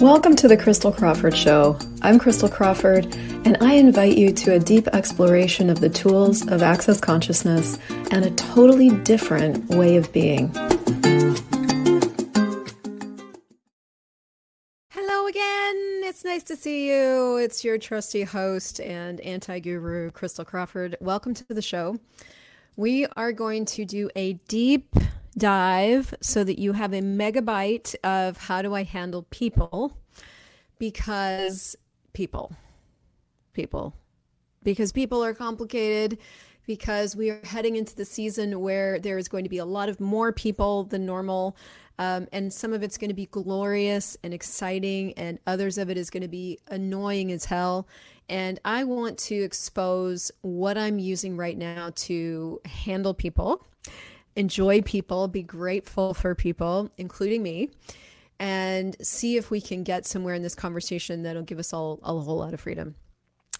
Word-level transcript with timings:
Welcome 0.00 0.36
to 0.36 0.46
the 0.46 0.58
Christel 0.58 0.94
Crawford 0.94 1.34
Show. 1.34 1.78
I'm 2.02 2.18
Christel 2.18 2.52
Crawford, 2.52 3.06
and 3.46 3.56
I 3.62 3.76
invite 3.76 4.18
you 4.18 4.30
to 4.30 4.52
a 4.52 4.58
deep 4.58 4.88
exploration 4.88 5.70
of 5.70 5.80
the 5.80 5.88
tools 5.88 6.46
of 6.48 6.62
access 6.62 7.00
consciousness 7.00 7.78
and 8.10 8.22
a 8.26 8.30
totally 8.32 8.90
different 8.90 9.70
way 9.70 9.96
of 9.96 10.12
being. 10.12 10.48
Hello 14.90 15.26
again. 15.28 16.02
It's 16.04 16.26
nice 16.26 16.42
to 16.42 16.56
see 16.56 16.90
you. 16.90 17.38
It's 17.38 17.64
your 17.64 17.78
trusty 17.78 18.24
host 18.24 18.80
and 18.80 19.18
anti 19.22 19.60
guru, 19.60 20.10
Christel 20.10 20.44
Crawford. 20.44 20.96
Welcome 21.00 21.32
to 21.32 21.44
the 21.48 21.62
show. 21.62 21.98
We 22.76 23.06
are 23.16 23.32
going 23.32 23.64
to 23.64 23.86
do 23.86 24.10
a 24.14 24.34
deep 24.46 24.94
dive 25.36 26.14
so 26.20 26.44
that 26.44 26.58
you 26.58 26.72
have 26.72 26.92
a 26.92 27.00
megabyte 27.00 27.94
of 28.04 28.36
how 28.36 28.62
do 28.62 28.74
I 28.74 28.82
handle 28.84 29.26
people 29.30 29.96
because 30.78 31.76
people, 32.12 32.52
people, 33.52 33.94
because 34.62 34.92
people 34.92 35.24
are 35.24 35.34
complicated. 35.34 36.18
Because 36.66 37.14
we 37.14 37.30
are 37.30 37.40
heading 37.44 37.76
into 37.76 37.94
the 37.94 38.04
season 38.04 38.58
where 38.58 38.98
there 38.98 39.18
is 39.18 39.28
going 39.28 39.44
to 39.44 39.48
be 39.48 39.58
a 39.58 39.64
lot 39.64 39.88
of 39.88 40.00
more 40.00 40.32
people 40.32 40.82
than 40.82 41.06
normal. 41.06 41.56
Um, 42.00 42.26
and 42.32 42.52
some 42.52 42.72
of 42.72 42.82
it's 42.82 42.98
going 42.98 43.08
to 43.08 43.14
be 43.14 43.26
glorious 43.26 44.16
and 44.24 44.34
exciting, 44.34 45.12
and 45.12 45.38
others 45.46 45.78
of 45.78 45.90
it 45.90 45.96
is 45.96 46.10
going 46.10 46.24
to 46.24 46.28
be 46.28 46.58
annoying 46.66 47.30
as 47.30 47.44
hell. 47.44 47.86
And 48.28 48.58
I 48.64 48.82
want 48.82 49.16
to 49.18 49.36
expose 49.36 50.32
what 50.40 50.76
I'm 50.76 50.98
using 50.98 51.36
right 51.36 51.56
now 51.56 51.92
to 51.94 52.60
handle 52.64 53.14
people 53.14 53.64
enjoy 54.36 54.82
people, 54.82 55.28
be 55.28 55.42
grateful 55.42 56.14
for 56.14 56.34
people, 56.34 56.90
including 56.98 57.42
me, 57.42 57.70
and 58.38 58.96
see 59.00 59.36
if 59.36 59.50
we 59.50 59.60
can 59.60 59.82
get 59.82 60.06
somewhere 60.06 60.34
in 60.34 60.42
this 60.42 60.54
conversation 60.54 61.22
that'll 61.22 61.42
give 61.42 61.58
us 61.58 61.72
all 61.72 61.98
a 62.02 62.12
whole 62.12 62.36
lot 62.36 62.54
of 62.54 62.60
freedom. 62.60 62.94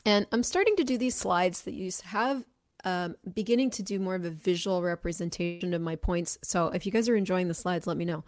And 0.04 0.26
I'm 0.30 0.42
starting 0.42 0.76
to 0.76 0.84
do 0.84 0.98
these 0.98 1.14
slides 1.14 1.62
that 1.62 1.74
you 1.74 1.90
have 2.04 2.44
um, 2.84 3.16
beginning 3.34 3.70
to 3.70 3.82
do 3.82 3.98
more 3.98 4.14
of 4.14 4.24
a 4.24 4.30
visual 4.30 4.80
representation 4.80 5.74
of 5.74 5.80
my 5.80 5.96
points. 5.96 6.38
So 6.42 6.68
if 6.68 6.86
you 6.86 6.92
guys 6.92 7.08
are 7.08 7.16
enjoying 7.16 7.48
the 7.48 7.54
slides, 7.54 7.86
let 7.86 7.96
me 7.96 8.04
know. 8.04 8.22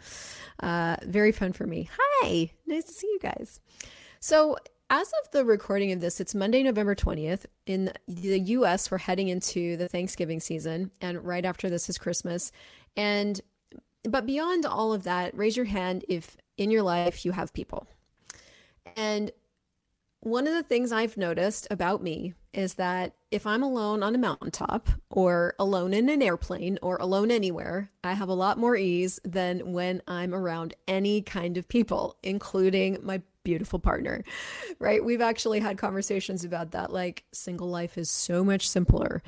Uh, 0.60 0.96
very 1.04 1.30
fun 1.30 1.52
for 1.52 1.64
me. 1.64 1.88
Hi, 1.96 2.50
nice 2.66 2.84
to 2.84 2.92
see 2.92 3.06
you 3.06 3.20
guys. 3.20 3.60
So 4.19 4.56
as 4.91 5.08
of 5.22 5.31
the 5.33 5.44
recording 5.44 5.92
of 5.92 6.00
this, 6.00 6.20
it's 6.20 6.34
Monday, 6.34 6.62
November 6.62 6.94
20th. 6.94 7.44
In 7.67 7.92
the 8.06 8.41
US, 8.41 8.91
we're 8.91 8.98
heading 8.98 9.28
into 9.28 9.77
the 9.77 9.89
Thanksgiving 9.89 10.41
season, 10.41 10.91
and 11.00 11.22
right 11.25 11.44
after 11.44 11.69
this 11.69 11.89
is 11.89 11.98
Christmas. 11.98 12.53
And 12.97 13.41
but 14.05 14.27
beyond 14.27 14.64
all 14.64 14.92
of 14.92 15.03
that, 15.05 15.36
raise 15.36 15.56
your 15.56 15.66
hand 15.66 16.05
if 16.09 16.36
in 16.56 16.70
your 16.70 16.83
life 16.83 17.25
you 17.25 17.33
have 17.33 17.53
people. 17.53 17.86
And 18.97 19.31
one 20.20 20.47
of 20.47 20.55
the 20.55 20.62
things 20.62 20.91
I've 20.91 21.16
noticed 21.16 21.66
about 21.70 22.03
me 22.03 22.34
is 22.55 22.75
that 22.75 23.14
if 23.31 23.47
I'm 23.47 23.62
alone 23.62 24.03
on 24.03 24.14
a 24.14 24.19
mountaintop 24.19 24.89
or 25.11 25.55
alone 25.59 25.92
in 25.92 26.09
an 26.09 26.22
airplane 26.22 26.78
or 26.81 26.97
alone 26.97 27.31
anywhere, 27.31 27.91
I 28.03 28.14
have 28.14 28.28
a 28.28 28.34
lot 28.34 28.59
more 28.59 28.75
ease 28.75 29.20
than 29.25 29.72
when 29.72 30.03
I'm 30.09 30.34
around 30.34 30.75
any 30.89 31.22
kind 31.22 31.56
of 31.56 31.69
people, 31.69 32.16
including 32.22 32.98
my 33.03 33.22
beautiful 33.48 33.78
partner, 33.78 34.22
right? 34.78 35.02
We've 35.02 35.22
actually 35.22 35.60
had 35.60 35.78
conversations 35.78 36.44
about 36.44 36.72
that. 36.72 36.92
Like, 36.92 37.24
single 37.32 37.70
life 37.70 37.96
is 37.96 38.10
so 38.10 38.44
much 38.44 38.68
simpler. 38.68 39.22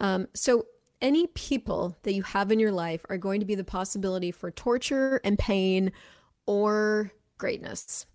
Um, 0.00 0.26
so, 0.32 0.64
any 1.02 1.26
people 1.28 1.94
that 2.02 2.14
you 2.14 2.22
have 2.22 2.50
in 2.50 2.58
your 2.58 2.72
life 2.72 3.04
are 3.10 3.18
going 3.18 3.40
to 3.40 3.46
be 3.46 3.54
the 3.54 3.64
possibility 3.64 4.30
for 4.30 4.50
torture 4.50 5.20
and 5.22 5.38
pain 5.38 5.92
or 6.46 7.12
greatness. 7.36 8.06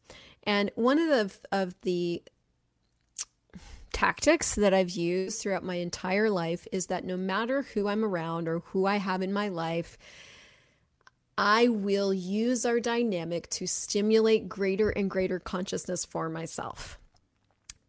And 0.41 0.71
one 0.73 0.97
of 0.97 1.07
the, 1.07 1.57
of 1.57 1.75
the 1.83 2.23
tactics 3.93 4.55
that 4.55 4.73
I've 4.73 4.89
used 4.89 5.39
throughout 5.39 5.63
my 5.63 5.75
entire 5.75 6.31
life 6.31 6.67
is 6.71 6.87
that 6.87 7.05
no 7.05 7.15
matter 7.15 7.61
who 7.61 7.87
I'm 7.87 8.03
around 8.03 8.47
or 8.47 8.59
who 8.71 8.87
I 8.87 8.97
have 8.97 9.21
in 9.21 9.31
my 9.31 9.49
life, 9.49 9.99
I 11.37 11.67
will 11.67 12.13
use 12.13 12.65
our 12.65 12.79
dynamic 12.79 13.49
to 13.51 13.67
stimulate 13.67 14.47
greater 14.47 14.89
and 14.89 15.09
greater 15.09 15.39
consciousness 15.39 16.05
for 16.05 16.29
myself. 16.29 16.99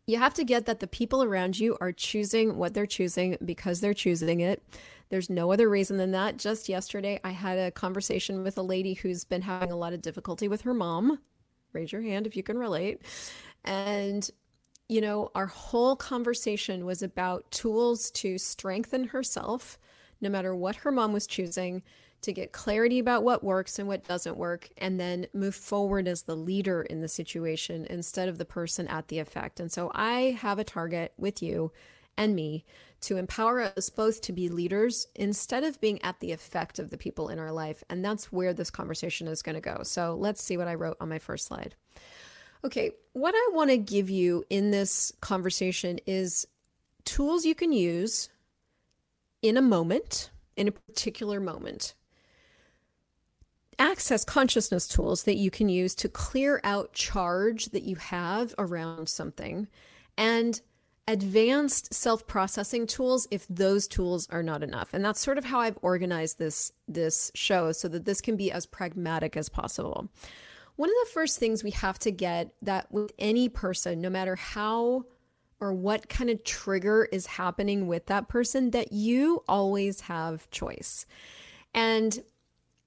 You 0.07 0.19
have 0.19 0.35
to 0.35 0.45
get 0.45 0.67
that 0.67 0.81
the 0.81 0.87
people 0.87 1.23
around 1.23 1.59
you 1.59 1.77
are 1.81 1.93
choosing 1.93 2.57
what 2.57 2.75
they're 2.75 2.87
choosing 2.87 3.37
because 3.45 3.81
they're 3.81 3.95
choosing 3.95 4.41
it. 4.41 4.63
There's 5.09 5.31
no 5.31 5.53
other 5.53 5.69
reason 5.69 5.97
than 5.97 6.13
that. 6.13 6.39
Just 6.39 6.69
yesterday, 6.69 7.21
I 7.25 7.31
had 7.31 7.59
a 7.59 7.71
conversation 7.71 8.43
with 8.43 8.59
a 8.59 8.63
lady 8.63 8.95
who's 8.95 9.25
been 9.25 9.43
having 9.43 9.73
a 9.73 9.77
lot 9.77 9.93
of 9.93 10.03
difficulty 10.03 10.49
with 10.49 10.63
her 10.63 10.75
mom. 10.75 11.21
Raise 11.73 11.93
your 11.93 12.03
hand 12.03 12.27
if 12.27 12.37
you 12.37 12.43
can 12.43 12.59
relate. 12.59 13.03
And, 13.65 14.29
you 14.89 15.01
know, 15.01 15.31
our 15.35 15.47
whole 15.47 15.97
conversation 15.97 16.85
was 16.85 17.03
about 17.03 17.51
tools 17.51 18.11
to 18.13 18.39
strengthen 18.39 19.05
herself, 19.05 19.79
no 20.21 20.29
matter 20.29 20.55
what 20.55 20.77
her 20.77 20.93
mom 20.93 21.13
was 21.13 21.27
choosing 21.27 21.83
to 22.25 22.33
get 22.33 22.53
clarity 22.53 22.99
about 22.99 23.23
what 23.23 23.45
works 23.45 23.79
and 23.79 23.87
what 23.87 24.07
doesn't 24.07 24.37
work, 24.37 24.69
and 24.79 24.99
then 24.99 25.27
move 25.33 25.55
forward 25.55 26.09
as 26.09 26.23
the 26.23 26.37
leader 26.37 26.83
in 26.83 27.01
the 27.01 27.09
situation 27.09 27.87
instead 27.89 28.29
of 28.29 28.39
the 28.39 28.45
person 28.45 28.89
at 28.89 29.09
the 29.09 29.19
effect. 29.19 29.61
And 29.61 29.71
so 29.71 29.91
I 29.95 30.37
have 30.41 30.59
a 30.59 30.65
target 30.65 31.13
with 31.17 31.43
you 31.43 31.73
and 32.17 32.35
me 32.35 32.65
to 33.03 33.17
empower 33.17 33.61
us 33.61 33.91
both 33.91 34.23
to 34.23 34.33
be 34.33 34.49
leaders 34.49 35.09
instead 35.15 35.65
of 35.65 35.81
being 35.81 36.03
at 36.03 36.21
the 36.21 36.33
effect 36.33 36.79
of 36.79 36.91
the 36.91 36.97
people 36.97 37.29
in 37.29 37.39
our 37.39 37.53
life. 37.53 37.85
And 37.91 38.05
that's 38.05 38.33
where 38.33 38.55
this 38.55 38.71
conversation 38.71 39.29
is 39.29 39.43
going 39.43 39.57
to 39.57 39.61
go. 39.61 39.83
So 39.83 40.17
let's 40.19 40.43
see 40.43 40.57
what 40.57 40.69
I 40.69 40.75
wrote 40.75 40.97
on 41.01 41.09
my 41.09 41.19
first 41.19 41.47
slide. 41.47 41.75
Okay, 42.65 42.93
what 43.13 43.35
I 43.37 43.51
want 43.53 43.69
to 43.71 43.77
give 43.77 44.09
you 44.09 44.45
in 44.49 44.71
this 44.71 45.13
conversation 45.21 46.01
is 46.07 46.47
tools 47.05 47.45
you 47.45 47.55
can 47.55 47.73
use 47.73 48.31
in 49.43 49.59
a 49.59 49.63
moment, 49.63 50.31
in 50.57 50.69
a 50.69 50.73
particular 50.73 51.41
moment 51.41 51.95
access 53.79 54.25
consciousness 54.25 54.87
tools 54.89 55.25
that 55.25 55.37
you 55.37 55.51
can 55.51 55.69
use 55.69 55.95
to 55.97 56.09
clear 56.09 56.61
out 56.65 56.93
charge 56.93 57.67
that 57.67 57.83
you 57.85 57.97
have 57.97 58.55
around 58.59 59.09
something 59.09 59.69
and 60.17 60.61
advanced 61.07 61.93
self-processing 61.93 62.87
tools 62.87 63.29
if 63.31 63.47
those 63.49 63.87
tools 63.87 64.27
are 64.31 64.43
not 64.43 64.63
enough. 64.63 64.95
And 64.95 65.05
that's 65.05 65.21
sort 65.21 65.39
of 65.39 65.45
how 65.45 65.61
i've 65.61 65.79
organized 65.83 66.39
this 66.39 66.73
this 66.89 67.31
show 67.35 67.73
so 67.73 67.89
that 67.89 68.05
this 68.05 68.21
can 68.21 68.37
be 68.37 68.51
as 68.51 68.67
pragmatic 68.67 69.37
as 69.37 69.49
possible. 69.49 70.09
One 70.77 70.89
of 70.89 70.95
the 71.05 71.13
first 71.13 71.39
things 71.39 71.63
we 71.63 71.71
have 71.73 71.99
to 72.01 72.11
get 72.11 72.55
that 72.63 72.91
with 72.91 73.13
any 73.19 73.49
person 73.49 74.01
no 74.01 74.11
matter 74.11 74.35
how 74.35 75.05
or 75.61 75.73
what 75.73 76.09
kind 76.09 76.31
of 76.31 76.43
trigger 76.45 77.09
is 77.13 77.27
happening 77.27 77.87
with 77.87 78.07
that 78.07 78.29
person 78.29 78.71
that 78.71 78.93
you 78.93 79.45
always 79.47 80.01
have 80.03 80.51
choice. 80.51 81.07
And 81.75 82.23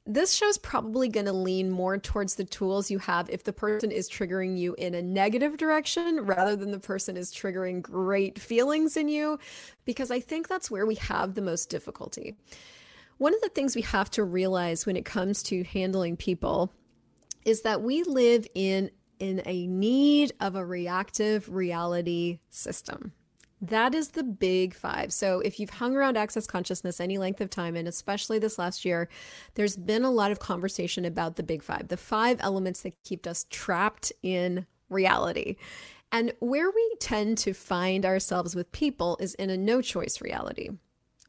this 0.07 0.33
show's 0.33 0.57
probably 0.57 1.09
going 1.09 1.25
to 1.25 1.33
lean 1.33 1.69
more 1.69 1.97
towards 1.97 2.35
the 2.35 2.45
tools 2.45 2.89
you 2.89 2.97
have 2.99 3.29
if 3.29 3.43
the 3.43 3.51
person 3.51 3.91
is 3.91 4.09
triggering 4.09 4.57
you 4.57 4.73
in 4.77 4.95
a 4.95 5.01
negative 5.01 5.57
direction 5.57 6.21
rather 6.21 6.55
than 6.55 6.71
the 6.71 6.79
person 6.79 7.17
is 7.17 7.33
triggering 7.33 7.81
great 7.81 8.39
feelings 8.39 8.95
in 8.95 9.09
you, 9.09 9.37
because 9.83 10.09
I 10.09 10.21
think 10.21 10.47
that's 10.47 10.71
where 10.71 10.85
we 10.85 10.95
have 10.95 11.35
the 11.35 11.41
most 11.41 11.69
difficulty. 11.69 12.37
One 13.17 13.33
of 13.33 13.41
the 13.41 13.49
things 13.49 13.75
we 13.75 13.81
have 13.81 14.09
to 14.11 14.23
realize 14.23 14.85
when 14.85 14.95
it 14.95 15.05
comes 15.05 15.43
to 15.43 15.63
handling 15.63 16.15
people 16.15 16.71
is 17.43 17.63
that 17.63 17.81
we 17.81 18.03
live 18.03 18.47
in 18.55 18.91
in 19.19 19.41
a 19.45 19.65
need 19.65 20.31
of 20.39 20.55
a 20.55 20.63
reactive 20.63 21.49
reality 21.49 22.39
system. 22.51 23.13
That 23.61 23.95
is 23.95 24.09
the 24.09 24.23
big 24.23 24.75
five. 24.75 25.11
So, 25.11 25.39
if 25.39 25.59
you've 25.59 25.71
hung 25.71 25.95
around 25.95 26.15
access 26.15 26.45
consciousness 26.45 26.99
any 26.99 27.17
length 27.17 27.41
of 27.41 27.49
time, 27.49 27.75
and 27.75 27.87
especially 27.87 28.37
this 28.37 28.59
last 28.59 28.85
year, 28.85 29.09
there's 29.55 29.75
been 29.75 30.03
a 30.03 30.11
lot 30.11 30.31
of 30.31 30.39
conversation 30.39 31.05
about 31.05 31.37
the 31.37 31.43
big 31.43 31.63
five, 31.63 31.87
the 31.87 31.97
five 31.97 32.37
elements 32.39 32.81
that 32.81 32.93
keep 33.03 33.25
us 33.25 33.47
trapped 33.49 34.13
in 34.21 34.67
reality. 34.89 35.55
And 36.11 36.33
where 36.39 36.69
we 36.69 36.95
tend 36.99 37.37
to 37.39 37.53
find 37.53 38.05
ourselves 38.05 38.55
with 38.55 38.71
people 38.71 39.17
is 39.19 39.33
in 39.35 39.49
a 39.49 39.57
no 39.57 39.81
choice 39.81 40.21
reality. 40.21 40.69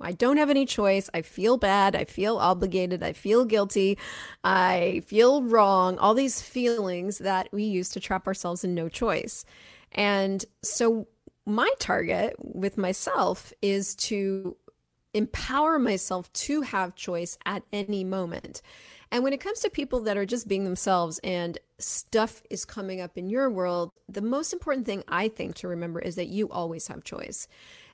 I 0.01 0.13
don't 0.13 0.37
have 0.37 0.51
any 0.51 0.65
choice. 0.65 1.11
I 1.13 1.23
feel 1.23 1.57
bad. 1.57 1.97
I 1.97 2.05
feel 2.05 2.37
obligated. 2.37 3.03
I 3.03 3.13
feel 3.13 3.45
guilty. 3.45 3.99
I 4.45 5.03
feel 5.07 5.43
wrong. 5.43 5.99
All 5.99 6.15
these 6.15 6.41
feelings 6.41 7.19
that 7.19 7.49
we 7.53 7.65
use 7.65 7.89
to 7.91 8.01
trap 8.01 8.27
ourselves 8.27 8.63
in 8.63 8.75
no 8.75 8.89
choice. 8.89 9.45
And 9.93 10.45
so 10.63 11.09
my 11.49 11.71
target 11.79 12.35
with 12.39 12.77
myself 12.77 13.53
is 13.63 13.95
to 13.97 14.57
empower 15.15 15.79
myself 15.79 16.33
to 16.35 16.61
have 16.61 16.95
choice 16.95 17.39
at 17.47 17.63
any 17.73 18.05
moment. 18.05 18.61
And 19.11 19.25
when 19.25 19.33
it 19.33 19.41
comes 19.41 19.61
to 19.61 19.71
people 19.71 20.01
that 20.01 20.19
are 20.19 20.27
just 20.27 20.47
being 20.47 20.65
themselves 20.65 21.19
and 21.25 21.59
stuff 21.79 22.43
is 22.51 22.67
coming 22.67 23.01
up 23.01 23.17
in 23.17 23.31
your 23.31 23.49
world, 23.49 23.93
the 24.09 24.21
most 24.21 24.53
important 24.53 24.85
thing 24.85 25.03
I 25.09 25.29
think 25.29 25.55
to 25.57 25.69
remember 25.69 26.01
is 26.01 26.17
that 26.17 26.29
you 26.29 26.51
always 26.51 26.87
have 26.89 27.03
choice. 27.05 27.49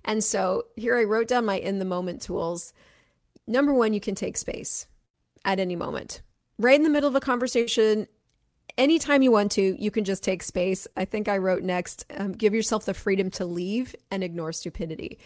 And 0.04 0.24
so 0.24 0.64
here 0.74 0.98
I 0.98 1.04
wrote 1.04 1.28
down 1.28 1.44
my 1.44 1.56
in 1.56 1.78
the 1.78 1.84
moment 1.84 2.20
tools. 2.20 2.72
Number 3.46 3.72
one, 3.72 3.94
you 3.94 4.00
can 4.00 4.16
take 4.16 4.36
space 4.36 4.88
at 5.44 5.60
any 5.60 5.76
moment. 5.76 6.22
Right 6.58 6.76
in 6.76 6.82
the 6.82 6.90
middle 6.90 7.08
of 7.08 7.14
a 7.14 7.20
conversation, 7.20 8.08
anytime 8.76 9.22
you 9.22 9.30
want 9.30 9.52
to, 9.52 9.80
you 9.82 9.90
can 9.90 10.04
just 10.04 10.22
take 10.22 10.42
space. 10.42 10.86
I 10.96 11.04
think 11.04 11.28
I 11.28 11.38
wrote 11.38 11.62
next 11.62 12.04
um, 12.16 12.32
give 12.32 12.54
yourself 12.54 12.84
the 12.84 12.94
freedom 12.94 13.30
to 13.32 13.44
leave 13.44 13.94
and 14.10 14.24
ignore 14.24 14.52
stupidity. 14.52 15.18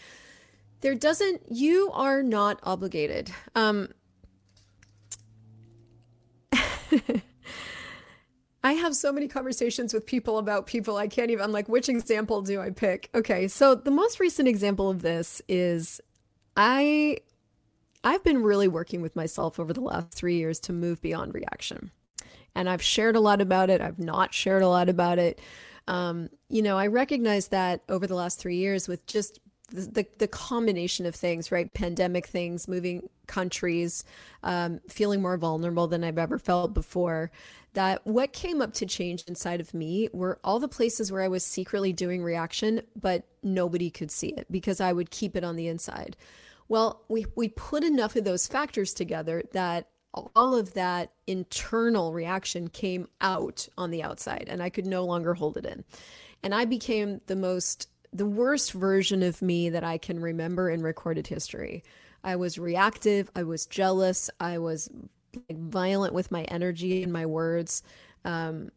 There 0.81 0.95
doesn't, 0.95 1.43
you 1.51 1.91
are 1.93 2.23
not 2.23 2.61
obligated. 2.63 3.33
Um, 3.55 3.89
I 8.63 8.73
have 8.73 8.95
so 8.95 9.13
many 9.13 9.29
conversations 9.29 9.93
with 9.95 10.07
people 10.07 10.39
about 10.39 10.67
people. 10.67 10.97
I 10.97 11.09
can't 11.09 11.31
even, 11.31 11.45
I'm 11.45 11.53
like, 11.53 11.69
which 11.69 11.89
example 11.89 12.43
do 12.43 12.61
I 12.61 12.71
pick? 12.71 13.09
Okay, 13.15 13.49
so 13.49 13.75
the 13.75 13.91
most 13.91 14.21
recent 14.21 14.49
example 14.49 14.91
of 14.91 15.03
this 15.03 15.43
is 15.49 16.01
I. 16.57 17.19
I've 18.05 18.23
been 18.23 18.45
really 18.45 18.69
working 18.69 19.03
with 19.03 19.17
myself 19.17 19.59
over 19.59 19.73
the 19.73 19.81
last 19.81 20.13
three 20.13 20.37
years 20.37 20.61
to 20.61 20.73
move 20.73 21.03
beyond 21.03 21.35
reaction. 21.35 21.91
And 22.59 22.69
I've 22.69 22.83
shared 22.83 23.15
a 23.15 23.21
lot 23.21 23.41
about 23.41 23.71
it. 23.71 23.81
I've 23.81 24.01
not 24.01 24.35
shared 24.35 24.63
a 24.63 24.69
lot 24.69 24.89
about 24.89 25.21
it. 25.21 25.41
Um, 25.87 26.29
you 26.49 26.61
know, 26.61 26.77
I 26.77 26.89
recognize 26.89 27.49
that 27.49 27.83
over 27.89 28.05
the 28.09 28.17
last 28.17 28.41
three 28.41 28.57
years 28.57 28.89
with 28.89 29.07
just 29.07 29.39
the, 29.71 30.05
the, 30.19 30.27
combination 30.27 31.07
of 31.07 31.15
things, 31.15 31.53
right? 31.53 31.73
Pandemic 31.73 32.27
things, 32.27 32.67
moving 32.67 33.09
countries, 33.29 34.03
um, 34.43 34.81
feeling 34.89 35.23
more 35.23 35.37
vulnerable 35.37 35.87
than 35.87 36.03
I've 36.03 36.19
ever 36.19 36.37
felt 36.37 36.75
before. 36.75 37.31
That 37.75 38.05
what 38.05 38.33
came 38.33 38.61
up 38.61 38.73
to 38.75 38.87
change 38.87 39.23
inside 39.29 39.61
of 39.61 39.73
me 39.73 40.09
were 40.13 40.41
all 40.43 40.59
the 40.59 40.67
places 40.67 41.13
where 41.13 41.23
I 41.23 41.29
was 41.29 41.45
secretly 41.45 41.93
doing 41.93 42.25
reaction, 42.25 42.83
but 43.01 43.25
nobody 43.45 43.89
could 43.89 44.11
see 44.11 44.31
it 44.31 44.47
because 44.51 44.81
I 44.81 44.93
would 44.93 45.11
keep 45.11 45.37
it 45.37 45.45
on 45.45 45.55
the 45.55 45.69
inside. 45.69 46.17
Well, 46.67 47.05
we, 47.09 47.27
we 47.37 47.51
put 47.51 47.85
enough 47.85 48.17
of 48.17 48.25
those 48.25 48.49
factors 48.49 48.93
together 48.93 49.45
that 49.53 49.87
all 50.35 50.55
of 50.55 50.75
that 50.75 51.13
internal 51.27 52.13
reaction 52.13 52.69
came 52.69 53.09
out 53.21 53.69
on 53.77 53.91
the 53.91 54.03
outside 54.03 54.47
and 54.49 54.63
I 54.63 54.71
could 54.71 54.87
no 54.87 55.05
longer 55.05 55.35
hold 55.35 55.57
it 55.57 55.67
in. 55.67 55.85
And 56.43 56.55
I 56.55 56.65
became 56.65 57.21
the 57.27 57.37
most 57.37 57.89
the 58.13 58.27
worst 58.27 58.73
version 58.73 59.23
of 59.23 59.43
me 59.43 59.69
that 59.69 59.85
I 59.85 59.99
can 59.99 60.19
remember 60.19 60.71
in 60.71 60.83
recorded 60.83 61.27
history. 61.27 61.85
I 62.25 62.37
was 62.37 62.59
reactive, 62.59 63.31
I 63.37 63.43
was 63.43 63.67
jealous, 63.67 64.31
I 64.41 64.59
was 64.59 64.89
like, 65.35 65.59
violent 65.59 66.15
with 66.15 66.31
my 66.31 66.45
energy 66.45 67.03
and 67.03 67.13
my 67.13 67.27
words. 67.27 67.83
Um, 68.25 68.71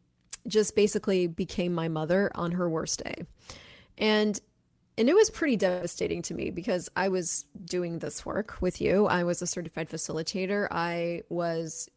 just 0.48 0.76
basically 0.76 1.28
became 1.28 1.74
my 1.74 1.88
mother 1.88 2.32
on 2.36 2.52
her 2.52 2.70
worst 2.70 3.04
day. 3.04 3.26
And 3.98 4.40
and 4.98 5.10
it 5.10 5.16
was 5.16 5.30
pretty 5.30 5.56
devastating 5.56 6.22
to 6.24 6.34
me 6.34 6.52
because 6.52 6.90
I 6.96 7.10
was 7.10 7.46
doing 7.64 8.00
this 8.00 8.26
work 8.26 8.58
with 8.62 8.82
you. 8.82 9.08
I 9.08 9.24
was 9.24 9.42
a 9.42 9.48
certified 9.48 9.90
facilitator. 9.90 10.68
I 10.70 11.24
was 11.30 11.90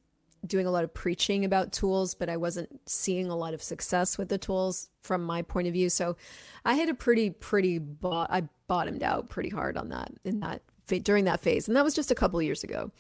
doing 0.46 0.67
a 0.67 0.70
lot 0.70 0.85
of 0.85 0.93
preaching 0.93 1.44
about 1.44 1.73
tools, 1.73 2.14
but 2.14 2.29
I 2.29 2.37
wasn't 2.37 2.81
seeing 2.87 3.29
a 3.29 3.37
lot 3.37 3.55
of 3.55 3.62
success 3.62 4.19
with 4.19 4.29
the 4.29 4.38
tools 4.38 4.88
from 5.02 5.25
my 5.25 5.43
point 5.43 5.67
of 5.67 5.73
view. 5.73 5.88
So 5.88 6.17
I 6.64 6.75
had 6.75 6.88
a 6.88 6.94
pretty, 6.94 7.31
pretty, 7.31 7.79
bo- 7.79 8.26
I 8.29 8.49
bottomed 8.67 9.02
out 9.02 9.29
pretty 9.29 9.49
hard 9.49 9.76
on 9.76 9.88
that 9.88 10.12
in 10.25 10.41
that 10.41 10.62
during 11.02 11.25
that 11.25 11.41
phase. 11.41 11.67
And 11.67 11.76
that 11.76 11.85
was 11.85 11.94
just 11.94 12.11
a 12.11 12.14
couple 12.14 12.41
years 12.43 12.62
ago. 12.62 12.91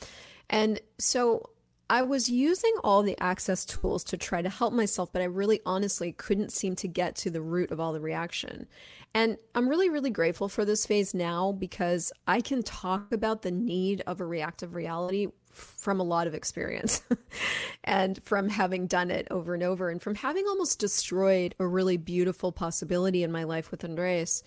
And 0.50 0.80
so 0.98 1.50
I 1.94 2.02
was 2.02 2.28
using 2.28 2.74
all 2.82 3.04
the 3.04 3.16
access 3.20 3.64
tools 3.64 4.02
to 4.04 4.16
try 4.16 4.42
to 4.42 4.48
help 4.48 4.72
myself, 4.72 5.12
but 5.12 5.22
I 5.22 5.26
really 5.26 5.60
honestly 5.64 6.10
couldn't 6.10 6.50
seem 6.50 6.74
to 6.74 6.88
get 6.88 7.14
to 7.18 7.30
the 7.30 7.40
root 7.40 7.70
of 7.70 7.78
all 7.78 7.92
the 7.92 8.00
reaction. 8.00 8.66
And 9.14 9.38
I'm 9.54 9.68
really, 9.68 9.88
really 9.88 10.10
grateful 10.10 10.48
for 10.48 10.64
this 10.64 10.86
phase 10.86 11.14
now 11.14 11.52
because 11.52 12.12
I 12.26 12.40
can 12.40 12.64
talk 12.64 13.12
about 13.12 13.42
the 13.42 13.52
need 13.52 14.02
of 14.08 14.20
a 14.20 14.24
reactive 14.24 14.74
reality 14.74 15.28
from 15.52 16.00
a 16.00 16.02
lot 16.02 16.26
of 16.26 16.34
experience 16.34 17.00
and 17.84 18.20
from 18.24 18.48
having 18.48 18.88
done 18.88 19.12
it 19.12 19.28
over 19.30 19.54
and 19.54 19.62
over 19.62 19.88
and 19.88 20.02
from 20.02 20.16
having 20.16 20.48
almost 20.48 20.80
destroyed 20.80 21.54
a 21.60 21.66
really 21.66 21.96
beautiful 21.96 22.50
possibility 22.50 23.22
in 23.22 23.30
my 23.30 23.44
life 23.44 23.70
with 23.70 23.84
Andres 23.84 24.42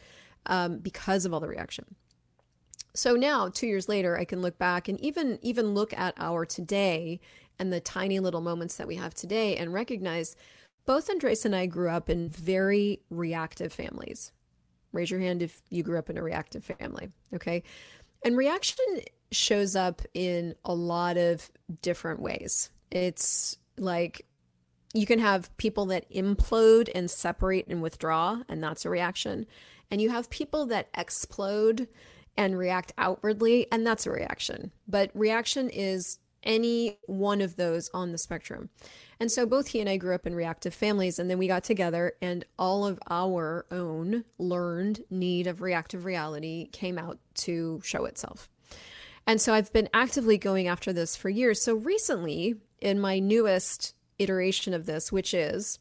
um, 0.48 0.80
because 0.80 1.26
of 1.26 1.34
all 1.34 1.40
the 1.40 1.48
reaction. 1.48 1.96
So 2.98 3.14
now, 3.14 3.50
two 3.50 3.68
years 3.68 3.88
later, 3.88 4.18
I 4.18 4.26
can 4.26 4.42
look 4.42 4.58
back 4.58 4.88
and 4.88 5.00
even 5.02 5.38
even 5.44 5.76
look 5.76 5.94
at 5.94 6.16
our 6.18 6.48
today 6.48 7.20
and 7.60 7.72
the 7.72 7.80
tiny 7.80 8.20
little 8.20 8.42
moments 8.42 8.78
that 8.78 8.88
we 8.88 8.96
have 8.96 9.14
today 9.14 9.56
and 9.56 9.72
recognize 9.72 10.36
both 10.88 11.08
Andres 11.08 11.46
and 11.46 11.56
I 11.56 11.68
grew 11.68 11.92
up 11.92 12.10
in 12.10 12.30
very 12.30 13.02
reactive 13.12 13.72
families. 13.72 14.32
Raise 14.94 15.12
your 15.12 15.20
hand 15.20 15.44
if 15.44 15.62
you 15.70 15.84
grew 15.84 16.00
up 16.00 16.10
in 16.10 16.18
a 16.18 16.24
reactive 16.24 16.64
family. 16.64 17.12
Okay. 17.36 17.62
And 18.26 18.36
reaction 18.36 18.84
shows 19.32 19.76
up 19.76 20.02
in 20.16 20.56
a 20.66 20.74
lot 20.74 21.18
of 21.18 21.52
different 21.84 22.20
ways. 22.20 22.72
It's 22.90 23.58
like 23.78 24.26
you 24.96 25.06
can 25.06 25.20
have 25.20 25.56
people 25.58 25.86
that 25.88 26.12
implode 26.12 26.90
and 26.96 27.12
separate 27.12 27.68
and 27.68 27.84
withdraw, 27.84 28.42
and 28.50 28.64
that's 28.64 28.86
a 28.86 28.90
reaction. 28.90 29.46
And 29.92 30.02
you 30.02 30.10
have 30.10 30.32
people 30.32 30.66
that 30.66 30.90
explode 30.98 31.88
and 32.38 32.58
react 32.58 32.94
outwardly, 32.98 33.68
and 33.72 33.86
that's 33.86 34.06
a 34.06 34.12
reaction. 34.12 34.72
But 34.88 35.12
reaction 35.14 35.70
is 35.70 36.20
any 36.44 37.00
one 37.08 37.42
of 37.42 37.56
those 37.56 37.90
on 37.94 38.12
the 38.12 38.18
spectrum. 38.18 38.70
And 39.20 39.32
so 39.32 39.46
both 39.46 39.68
he 39.68 39.80
and 39.80 39.90
I 39.90 39.98
grew 39.98 40.14
up 40.16 40.28
in 40.28 40.36
reactive 40.36 40.74
families, 40.74 41.20
and 41.20 41.30
then 41.30 41.40
we 41.40 41.48
got 41.48 41.64
together, 41.64 42.14
and 42.22 42.46
all 42.58 42.86
of 42.86 43.00
our 43.10 43.66
own 43.72 44.24
learned 44.38 45.04
need 45.10 45.48
of 45.48 45.62
reactive 45.62 46.06
reality 46.06 46.70
came 46.72 46.98
out 46.98 47.18
to 47.36 47.82
show 47.84 48.06
itself. 48.06 48.50
And 49.26 49.42
so 49.42 49.54
I've 49.54 49.74
been 49.74 49.90
actively 49.94 50.38
going 50.38 50.68
after 50.68 50.94
this 50.94 51.16
for 51.16 51.30
years. 51.30 51.62
So 51.62 51.76
recently, 51.76 52.56
in 52.80 53.00
my 53.00 53.20
newest 53.20 53.94
iteration 54.20 54.74
of 54.74 54.86
this, 54.86 55.12
which 55.12 55.34
is 55.34 55.80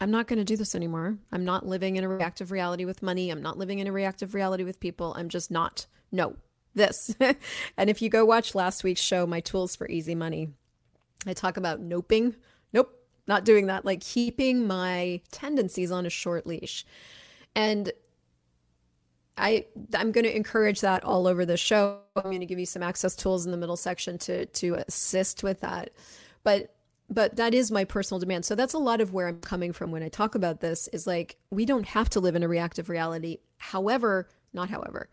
I'm 0.00 0.10
not 0.10 0.26
going 0.26 0.38
to 0.38 0.44
do 0.44 0.56
this 0.56 0.74
anymore. 0.74 1.18
I'm 1.32 1.44
not 1.44 1.66
living 1.66 1.96
in 1.96 2.04
a 2.04 2.08
reactive 2.08 2.50
reality 2.50 2.84
with 2.84 3.02
money. 3.02 3.30
I'm 3.30 3.42
not 3.42 3.58
living 3.58 3.80
in 3.80 3.86
a 3.86 3.92
reactive 3.92 4.34
reality 4.34 4.64
with 4.64 4.80
people. 4.80 5.14
I'm 5.16 5.28
just 5.28 5.50
not. 5.50 5.86
No, 6.12 6.36
this. 6.74 7.14
and 7.76 7.90
if 7.90 8.00
you 8.00 8.08
go 8.08 8.24
watch 8.24 8.54
last 8.54 8.84
week's 8.84 9.00
show, 9.00 9.26
My 9.26 9.40
Tools 9.40 9.74
for 9.74 9.88
Easy 9.88 10.14
Money, 10.14 10.50
I 11.26 11.32
talk 11.32 11.56
about 11.56 11.80
noping. 11.80 12.36
Nope, 12.72 12.94
not 13.26 13.44
doing 13.44 13.66
that. 13.66 13.84
Like 13.84 14.00
keeping 14.00 14.66
my 14.66 15.20
tendencies 15.32 15.90
on 15.90 16.06
a 16.06 16.10
short 16.10 16.46
leash. 16.46 16.86
And 17.56 17.92
I 19.36 19.66
I'm 19.94 20.12
going 20.12 20.24
to 20.24 20.34
encourage 20.34 20.80
that 20.80 21.04
all 21.04 21.26
over 21.26 21.44
the 21.44 21.56
show. 21.56 22.00
I'm 22.16 22.22
going 22.22 22.40
to 22.40 22.46
give 22.46 22.58
you 22.58 22.66
some 22.66 22.82
access 22.82 23.16
tools 23.16 23.46
in 23.46 23.52
the 23.52 23.58
middle 23.58 23.76
section 23.76 24.18
to 24.18 24.46
to 24.46 24.74
assist 24.86 25.42
with 25.42 25.60
that. 25.60 25.90
But 26.44 26.74
but 27.10 27.36
that 27.36 27.54
is 27.54 27.70
my 27.70 27.84
personal 27.84 28.18
demand. 28.18 28.44
So 28.44 28.54
that's 28.54 28.74
a 28.74 28.78
lot 28.78 29.00
of 29.00 29.12
where 29.12 29.28
I'm 29.28 29.40
coming 29.40 29.72
from 29.72 29.90
when 29.90 30.02
I 30.02 30.08
talk 30.08 30.34
about 30.34 30.60
this 30.60 30.88
is 30.88 31.06
like 31.06 31.36
we 31.50 31.64
don't 31.64 31.86
have 31.86 32.10
to 32.10 32.20
live 32.20 32.36
in 32.36 32.42
a 32.42 32.48
reactive 32.48 32.88
reality. 32.88 33.38
However, 33.58 34.28
not 34.52 34.70
however. 34.70 35.08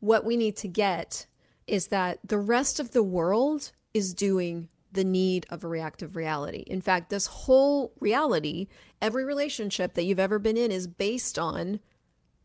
What 0.00 0.24
we 0.24 0.36
need 0.36 0.56
to 0.58 0.68
get 0.68 1.26
is 1.66 1.88
that 1.88 2.18
the 2.24 2.38
rest 2.38 2.80
of 2.80 2.92
the 2.92 3.02
world 3.02 3.72
is 3.94 4.14
doing 4.14 4.68
the 4.92 5.04
need 5.04 5.46
of 5.50 5.64
a 5.64 5.68
reactive 5.68 6.16
reality. 6.16 6.64
In 6.66 6.80
fact, 6.80 7.10
this 7.10 7.26
whole 7.26 7.92
reality, 8.00 8.68
every 9.02 9.24
relationship 9.24 9.94
that 9.94 10.04
you've 10.04 10.18
ever 10.18 10.38
been 10.38 10.56
in 10.56 10.70
is 10.70 10.86
based 10.86 11.38
on 11.38 11.80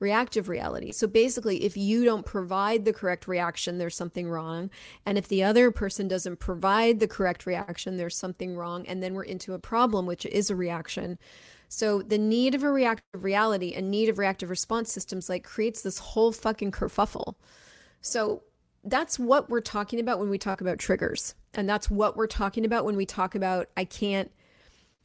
reactive 0.04 0.50
reality. 0.50 0.92
So 0.92 1.08
basically, 1.08 1.64
if 1.64 1.76
you 1.76 2.04
don't 2.04 2.26
provide 2.26 2.86
the 2.86 2.94
correct 2.94 3.28
reaction, 3.28 3.78
there's 3.78 3.96
something 3.96 4.30
wrong. 4.30 4.70
And 5.06 5.18
if 5.18 5.28
the 5.28 5.44
other 5.44 5.72
person 5.72 6.08
doesn't 6.08 6.40
provide 6.40 7.00
the 7.00 7.08
correct 7.08 7.46
reaction, 7.46 7.98
there's 7.98 8.18
something 8.18 8.56
wrong. 8.56 8.86
And 8.86 9.02
then 9.02 9.14
we're 9.14 9.24
into 9.24 9.54
a 9.54 9.60
problem, 9.60 10.06
which 10.06 10.26
is 10.26 10.50
a 10.50 10.56
reaction. 10.56 11.18
So 11.70 12.04
the 12.04 12.20
need 12.20 12.54
of 12.54 12.64
a 12.64 12.70
reactive 12.70 13.24
reality 13.24 13.74
and 13.74 13.90
need 13.90 14.10
of 14.10 14.20
reactive 14.20 14.52
response 14.52 14.92
systems 14.92 15.30
like 15.30 15.44
creates 15.44 15.82
this 15.82 15.98
whole 15.98 16.32
fucking 16.32 16.72
kerfuffle. 16.72 17.36
So 18.02 18.44
that's 18.84 19.18
what 19.18 19.50
we're 19.50 19.62
talking 19.62 20.00
about 20.00 20.20
when 20.20 20.30
we 20.30 20.38
talk 20.38 20.62
about 20.62 20.78
triggers. 20.78 21.34
And 21.54 21.68
that's 21.68 21.90
what 21.90 22.18
we're 22.18 22.28
talking 22.28 22.66
about 22.66 22.86
when 22.86 22.98
we 22.98 23.06
talk 23.06 23.34
about 23.34 23.70
I 23.78 23.86
can't 23.86 24.32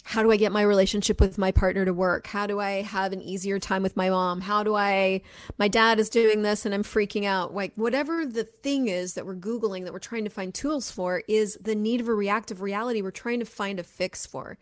how 0.04 0.22
do 0.22 0.30
I 0.30 0.38
get 0.38 0.52
my 0.52 0.62
relationship 0.62 1.20
with 1.20 1.36
my 1.36 1.52
partner 1.52 1.84
to 1.84 1.92
work? 1.92 2.26
How 2.26 2.46
do 2.46 2.58
I 2.60 2.80
have 2.82 3.12
an 3.12 3.20
easier 3.20 3.58
time 3.58 3.82
with 3.82 3.94
my 3.94 4.08
mom? 4.08 4.40
How 4.40 4.62
do 4.62 4.74
I, 4.74 5.20
my 5.58 5.68
dad 5.68 6.00
is 6.00 6.08
doing 6.08 6.40
this 6.40 6.64
and 6.64 6.74
I'm 6.74 6.82
freaking 6.82 7.26
out. 7.26 7.54
Like, 7.54 7.72
whatever 7.76 8.24
the 8.24 8.44
thing 8.44 8.88
is 8.88 9.14
that 9.14 9.26
we're 9.26 9.36
Googling 9.36 9.84
that 9.84 9.92
we're 9.92 9.98
trying 9.98 10.24
to 10.24 10.30
find 10.30 10.54
tools 10.54 10.90
for 10.90 11.22
is 11.28 11.58
the 11.60 11.74
need 11.74 12.00
of 12.00 12.08
a 12.08 12.14
reactive 12.14 12.62
reality 12.62 13.02
we're 13.02 13.10
trying 13.10 13.38
to 13.40 13.44
find 13.44 13.78
a 13.78 13.82
fix 13.82 14.24
for. 14.24 14.56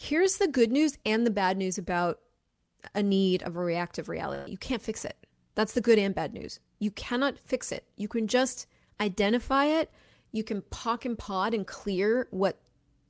Here's 0.00 0.38
the 0.38 0.48
good 0.48 0.72
news 0.72 0.98
and 1.06 1.24
the 1.24 1.30
bad 1.30 1.56
news 1.56 1.78
about 1.78 2.18
a 2.96 3.02
need 3.02 3.44
of 3.44 3.56
a 3.56 3.60
reactive 3.60 4.08
reality 4.08 4.50
you 4.50 4.58
can't 4.58 4.82
fix 4.82 5.04
it. 5.04 5.16
That's 5.54 5.72
the 5.72 5.80
good 5.80 6.00
and 6.00 6.14
bad 6.14 6.34
news. 6.34 6.58
You 6.80 6.90
cannot 6.90 7.38
fix 7.38 7.70
it. 7.70 7.84
You 7.96 8.08
can 8.08 8.26
just 8.26 8.66
identify 9.00 9.66
it, 9.66 9.92
you 10.32 10.42
can 10.42 10.62
POC 10.62 11.04
and 11.04 11.18
POD 11.18 11.54
and 11.54 11.66
clear 11.66 12.26
what 12.32 12.58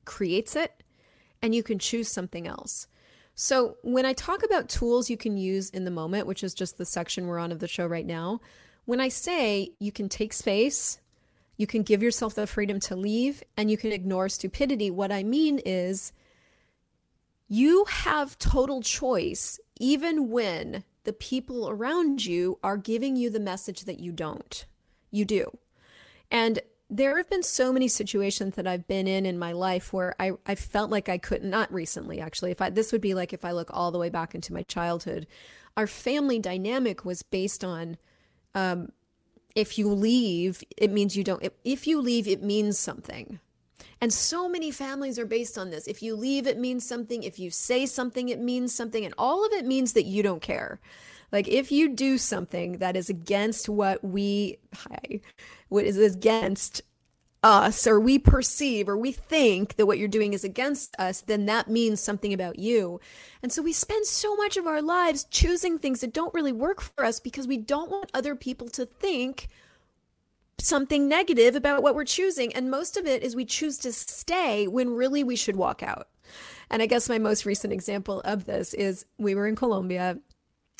creates 0.05 0.55
it 0.55 0.83
and 1.45 1.53
you 1.53 1.61
can 1.61 1.77
choose 1.77 2.09
something 2.09 2.47
else. 2.47 2.87
So, 3.35 3.77
when 3.83 4.03
I 4.03 4.13
talk 4.13 4.41
about 4.43 4.67
tools 4.67 5.11
you 5.11 5.17
can 5.17 5.37
use 5.37 5.69
in 5.69 5.85
the 5.85 5.91
moment, 5.91 6.25
which 6.25 6.43
is 6.43 6.55
just 6.55 6.79
the 6.79 6.85
section 6.85 7.27
we're 7.27 7.37
on 7.37 7.51
of 7.51 7.59
the 7.59 7.67
show 7.67 7.85
right 7.85 8.05
now, 8.05 8.41
when 8.85 8.99
I 8.99 9.09
say 9.09 9.73
you 9.77 9.91
can 9.91 10.09
take 10.09 10.33
space, 10.33 10.99
You 11.57 11.67
can 11.67 11.83
give 11.83 12.03
yourself 12.03 12.35
the 12.35 12.47
freedom 12.47 12.79
to 12.81 12.95
leave 12.95 13.43
and 13.55 13.71
you 13.71 13.77
can 13.77 13.91
ignore 13.91 14.29
stupidity. 14.29 14.91
What 14.91 15.11
I 15.11 15.23
mean 15.23 15.59
is, 15.65 16.11
you 17.47 17.85
have 17.85 18.37
total 18.39 18.81
choice 18.81 19.59
even 19.79 20.29
when 20.29 20.83
the 21.03 21.13
people 21.13 21.69
around 21.69 22.25
you 22.25 22.57
are 22.63 22.77
giving 22.77 23.15
you 23.15 23.29
the 23.29 23.39
message 23.39 23.81
that 23.85 23.99
you 23.99 24.11
don't. 24.11 24.65
You 25.11 25.25
do. 25.25 25.57
And 26.31 26.59
there 26.89 27.17
have 27.17 27.29
been 27.29 27.43
so 27.43 27.73
many 27.73 27.87
situations 27.87 28.55
that 28.55 28.67
I've 28.67 28.87
been 28.87 29.07
in 29.07 29.25
in 29.25 29.39
my 29.39 29.53
life 29.53 29.91
where 29.91 30.15
I, 30.19 30.33
I 30.45 30.55
felt 30.55 30.91
like 30.91 31.09
I 31.09 31.17
couldn't, 31.17 31.49
not 31.49 31.73
recently 31.73 32.19
actually. 32.19 32.51
If 32.51 32.61
I, 32.61 32.69
this 32.69 32.91
would 32.91 33.01
be 33.01 33.13
like 33.13 33.33
if 33.33 33.43
I 33.43 33.51
look 33.51 33.69
all 33.73 33.91
the 33.91 33.97
way 33.97 34.09
back 34.09 34.35
into 34.35 34.53
my 34.53 34.63
childhood, 34.63 35.25
our 35.75 35.87
family 35.87 36.39
dynamic 36.39 37.03
was 37.03 37.23
based 37.23 37.63
on 37.63 37.97
um, 38.53 38.91
if 39.55 39.77
you 39.77 39.89
leave, 39.89 40.63
it 40.77 40.91
means 40.91 41.17
you 41.17 41.23
don't, 41.23 41.43
if, 41.43 41.53
if 41.63 41.87
you 41.87 42.01
leave, 42.01 42.27
it 42.27 42.43
means 42.43 42.77
something. 42.77 43.39
And 44.01 44.13
so 44.13 44.47
many 44.49 44.71
families 44.71 45.17
are 45.17 45.25
based 45.25 45.57
on 45.57 45.69
this. 45.69 45.87
If 45.87 46.03
you 46.03 46.15
leave, 46.15 46.45
it 46.45 46.59
means 46.59 46.87
something. 46.87 47.23
If 47.23 47.39
you 47.39 47.49
say 47.49 47.85
something, 47.85 48.29
it 48.29 48.39
means 48.39 48.75
something. 48.75 49.05
And 49.05 49.13
all 49.17 49.45
of 49.45 49.53
it 49.53 49.65
means 49.65 49.93
that 49.93 50.03
you 50.05 50.21
don't 50.21 50.41
care. 50.41 50.79
Like 51.35 51.49
if 51.49 51.69
you 51.69 51.89
do 51.89 52.17
something 52.17 52.77
that 52.77 52.95
is 52.95 53.09
against 53.09 53.67
what 53.67 54.01
we, 54.01 54.57
hi, 54.73 55.19
what 55.67 55.83
is 55.83 55.97
against 55.97 56.81
us 57.43 57.85
or 57.85 57.99
we 57.99 58.17
perceive 58.17 58.87
or 58.87 58.95
we 58.95 59.11
think 59.11 59.75
that 59.75 59.85
what 59.85 59.97
you're 59.97 60.07
doing 60.07 60.31
is 60.31 60.45
against 60.45 60.95
us, 60.97 61.19
then 61.19 61.45
that 61.47 61.69
means 61.69 61.99
something 61.99 62.31
about 62.31 62.57
you. 62.57 63.01
And 63.43 63.51
so 63.51 63.61
we 63.61 63.73
spend 63.73 64.05
so 64.05 64.37
much 64.37 64.55
of 64.55 64.65
our 64.65 64.81
lives 64.81 65.25
choosing 65.29 65.77
things 65.77 65.99
that 65.99 66.13
don't 66.13 66.33
really 66.33 66.53
work 66.53 66.79
for 66.79 67.03
us 67.03 67.19
because 67.19 67.47
we 67.47 67.57
don't 67.57 67.91
want 67.91 68.11
other 68.13 68.37
people 68.37 68.69
to 68.69 68.85
think 68.85 69.49
something 70.57 71.09
negative 71.09 71.53
about 71.53 71.83
what 71.83 71.95
we're 71.95 72.05
choosing. 72.05 72.55
And 72.55 72.71
most 72.71 72.95
of 72.95 73.05
it 73.05 73.23
is 73.23 73.35
we 73.35 73.43
choose 73.43 73.77
to 73.79 73.91
stay 73.91 74.69
when 74.69 74.91
really 74.91 75.25
we 75.25 75.35
should 75.35 75.57
walk 75.57 75.83
out. 75.83 76.07
And 76.69 76.81
I 76.81 76.85
guess 76.85 77.09
my 77.09 77.19
most 77.19 77.45
recent 77.45 77.73
example 77.73 78.21
of 78.21 78.45
this 78.45 78.73
is 78.73 79.05
we 79.17 79.35
were 79.35 79.47
in 79.47 79.57
Colombia 79.57 80.17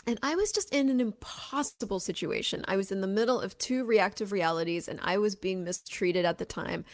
and 0.07 0.19
I 0.21 0.35
was 0.35 0.51
just 0.51 0.74
in 0.74 0.89
an 0.89 1.00
impossible 1.00 2.00
situation. 2.00 2.63
I 2.67 2.77
was 2.77 2.91
in 2.91 3.01
the 3.01 3.07
middle 3.07 3.39
of 3.39 3.57
two 3.57 3.83
reactive 3.85 4.31
realities 4.31 4.88
and 4.88 5.00
I 5.01 5.17
was 5.17 5.35
being 5.35 5.63
mistreated 5.63 6.25
at 6.25 6.38
the 6.38 6.45
time. 6.45 6.85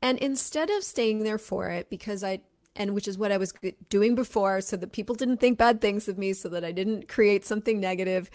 And 0.00 0.18
instead 0.18 0.70
of 0.70 0.82
staying 0.82 1.24
there 1.24 1.38
for 1.38 1.70
it, 1.70 1.90
because 1.90 2.24
I, 2.24 2.40
and 2.76 2.94
which 2.94 3.06
is 3.06 3.18
what 3.18 3.32
I 3.32 3.36
was 3.36 3.52
doing 3.88 4.14
before, 4.14 4.60
so 4.60 4.76
that 4.76 4.92
people 4.92 5.14
didn't 5.14 5.38
think 5.38 5.58
bad 5.58 5.80
things 5.80 6.08
of 6.08 6.18
me, 6.18 6.32
so 6.32 6.48
that 6.50 6.64
I 6.64 6.72
didn't 6.72 7.08
create 7.08 7.44
something 7.44 7.80
negative, 7.80 8.30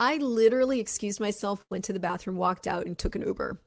I 0.00 0.16
literally 0.16 0.80
excused 0.80 1.20
myself, 1.20 1.64
went 1.70 1.84
to 1.84 1.92
the 1.92 2.00
bathroom, 2.00 2.36
walked 2.36 2.66
out, 2.66 2.86
and 2.86 2.98
took 2.98 3.14
an 3.14 3.22
Uber. 3.22 3.58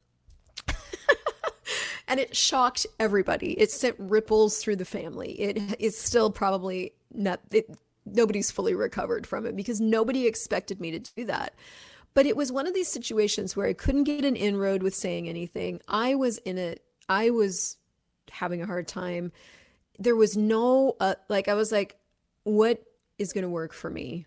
and 2.07 2.19
it 2.19 2.35
shocked 2.35 2.85
everybody. 2.99 3.53
It 3.59 3.71
sent 3.71 3.95
ripples 3.97 4.59
through 4.59 4.75
the 4.75 4.85
family. 4.85 5.31
It 5.39 5.79
is 5.79 5.97
still 5.97 6.29
probably 6.29 6.93
not, 7.13 7.39
it, 7.51 7.69
nobody's 8.13 8.51
fully 8.51 8.73
recovered 8.73 9.27
from 9.27 9.45
it 9.45 9.55
because 9.55 9.81
nobody 9.81 10.27
expected 10.27 10.79
me 10.79 10.91
to 10.91 10.99
do 10.99 11.25
that. 11.25 11.53
But 12.13 12.25
it 12.25 12.35
was 12.35 12.51
one 12.51 12.67
of 12.67 12.73
these 12.73 12.87
situations 12.87 13.55
where 13.55 13.67
I 13.67 13.73
couldn't 13.73 14.05
get 14.05 14.25
an 14.25 14.35
inroad 14.35 14.81
with 14.81 14.95
saying 14.95 15.29
anything. 15.29 15.81
I 15.87 16.15
was 16.15 16.37
in 16.39 16.57
it, 16.57 16.83
I 17.07 17.29
was 17.29 17.77
having 18.31 18.61
a 18.61 18.65
hard 18.65 18.87
time. 18.87 19.31
There 19.99 20.15
was 20.15 20.35
no, 20.35 20.95
uh, 20.99 21.15
like, 21.29 21.47
I 21.47 21.53
was 21.53 21.71
like, 21.71 21.97
what 22.43 22.83
is 23.17 23.33
going 23.33 23.43
to 23.43 23.49
work 23.49 23.73
for 23.73 23.89
me? 23.89 24.25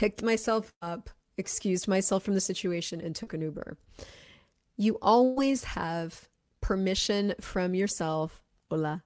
picked 0.00 0.22
myself 0.22 0.72
up, 0.80 1.10
excused 1.36 1.86
myself 1.86 2.22
from 2.22 2.32
the 2.32 2.40
situation, 2.40 3.02
and 3.02 3.14
took 3.14 3.34
an 3.34 3.42
Uber. 3.42 3.76
You 4.78 4.98
always 5.02 5.64
have 5.64 6.26
permission 6.62 7.34
from 7.38 7.74
yourself, 7.74 8.42
hola, 8.70 9.02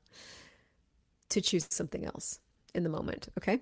to 1.31 1.41
choose 1.41 1.67
something 1.69 2.05
else 2.05 2.39
in 2.75 2.83
the 2.83 2.89
moment, 2.89 3.29
okay? 3.39 3.61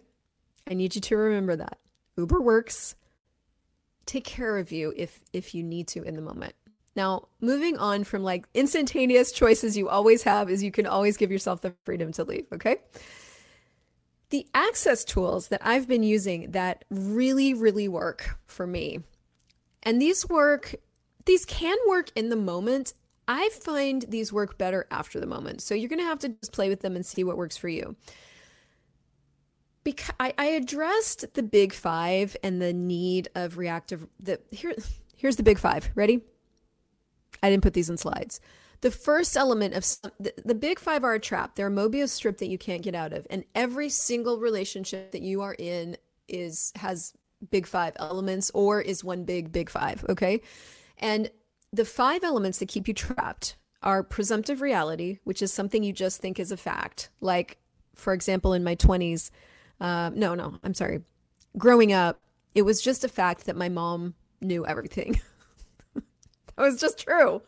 I 0.69 0.75
need 0.75 0.95
you 0.95 1.01
to 1.01 1.17
remember 1.17 1.57
that. 1.57 1.79
Uber 2.17 2.41
works. 2.41 2.95
Take 4.07 4.25
care 4.25 4.59
of 4.59 4.73
you 4.73 4.93
if 4.97 5.21
if 5.33 5.55
you 5.55 5.63
need 5.63 5.89
to 5.89 6.03
in 6.03 6.17
the 6.17 6.23
moment. 6.23 6.55
Now, 6.95 7.29
moving 7.41 7.79
on 7.79 8.05
from 8.05 8.23
like 8.23 8.47
instantaneous 8.53 9.33
choices 9.33 9.77
you 9.77 9.89
always 9.89 10.23
have 10.25 10.51
is 10.51 10.63
you 10.63 10.73
can 10.73 10.87
always 10.87 11.17
give 11.17 11.31
yourself 11.31 11.63
the 11.63 11.75
freedom 11.85 12.13
to 12.13 12.25
leave, 12.25 12.47
okay? 12.53 12.79
the 14.33 14.47
access 14.55 15.05
tools 15.05 15.49
that 15.49 15.61
I've 15.63 15.87
been 15.87 16.03
using 16.03 16.53
that 16.53 16.87
really, 16.91 17.53
really 17.53 17.87
work 17.87 18.39
for 18.47 18.67
me. 18.67 19.01
And 19.83 20.01
these 20.01 20.27
work, 20.27 20.75
these 21.27 21.45
can 21.45 21.77
work 21.87 22.11
in 22.17 22.31
the 22.31 22.37
moment. 22.37 22.95
I 23.29 23.51
find 23.51 24.07
these 24.09 24.33
work 24.33 24.57
better 24.57 24.87
after 24.91 25.21
the 25.21 25.27
moment. 25.27 25.61
So 25.61 25.75
you're 25.75 25.91
going 25.91 25.99
to 25.99 26.07
have 26.07 26.19
to 26.21 26.31
just 26.31 26.53
play 26.53 26.71
with 26.71 26.81
them 26.81 26.97
and 26.97 27.05
see 27.05 27.23
what 27.23 27.37
works 27.37 27.59
for 27.59 27.69
you. 27.69 27.95
Because 29.85 30.15
I, 30.21 30.33
I 30.39 30.47
addressed 30.47 31.35
the 31.35 31.43
big 31.43 31.73
five 31.73 32.37
and 32.45 32.63
the 32.63 32.73
need 32.73 33.29
of 33.35 33.59
reactive. 33.59 34.07
The 34.21 34.41
here, 34.51 34.75
here's 35.17 35.37
the 35.37 35.43
big 35.43 35.59
five. 35.59 35.91
Ready? 35.95 36.21
I 37.43 37.51
didn't 37.51 37.63
put 37.63 37.75
these 37.75 37.91
in 37.91 37.97
slides 37.97 38.41
the 38.83 38.91
first 38.91 39.37
element 39.37 39.75
of 39.75 39.85
the, 40.19 40.35
the 40.45 40.55
big 40.55 40.79
five 40.79 41.05
are 41.05 41.15
a 41.15 41.21
trap. 41.21 41.55
They're 41.55 41.69
a 41.69 41.71
Mobius 41.71 42.11
strip 42.11 42.39
that 42.39 42.49
you 42.49 42.59
can't 42.59 42.83
get 42.83 42.95
out 42.95 43.13
of. 43.13 43.27
And 43.31 43.45
every 43.55 43.89
single 43.89 44.39
relationship 44.39 45.13
that 45.13 45.23
you 45.23 45.41
are 45.41 45.55
in 45.59 45.97
is 46.29 46.73
has 46.77 47.15
big 47.51 47.67
five 47.67 47.95
elements 47.97 48.51
or 48.55 48.81
is 48.83 49.03
one 49.03 49.25
big, 49.25 49.53
big 49.53 49.71
five. 49.71 50.05
Okay. 50.09 50.43
And 50.99 51.31
the 51.73 51.85
five 51.85 52.25
elements 52.25 52.59
that 52.59 52.69
keep 52.69 52.89
you 52.89 52.95
trapped 52.95 53.57
are 53.83 54.03
presumptive 54.03 54.61
reality, 54.61 55.19
which 55.25 55.43
is 55.43 55.53
something 55.53 55.85
you 55.85 55.93
just 55.93 56.21
think 56.21 56.39
is 56.39 56.53
a 56.53 56.57
fact. 56.57 57.11
Like, 57.21 57.59
for 57.95 58.13
example, 58.13 58.53
in 58.53 58.65
my 58.65 58.75
20s, 58.75 59.31
uh, 59.83 60.11
no, 60.15 60.37
no, 60.37 60.55
I'm 60.63 60.75
sorry. 60.75 61.01
Growing 61.59 61.93
up, 61.93 62.21
it 62.55 62.63
was 62.63 62.81
just 62.81 63.03
a 63.03 63.09
fact 63.09 63.47
that 63.47 63.57
my 63.57 63.69
mom 63.69 64.15
knew 64.41 64.65
everything. 64.65 65.21
that 65.95 66.03
was 66.57 66.81
just 66.81 67.01
true. 67.01 67.43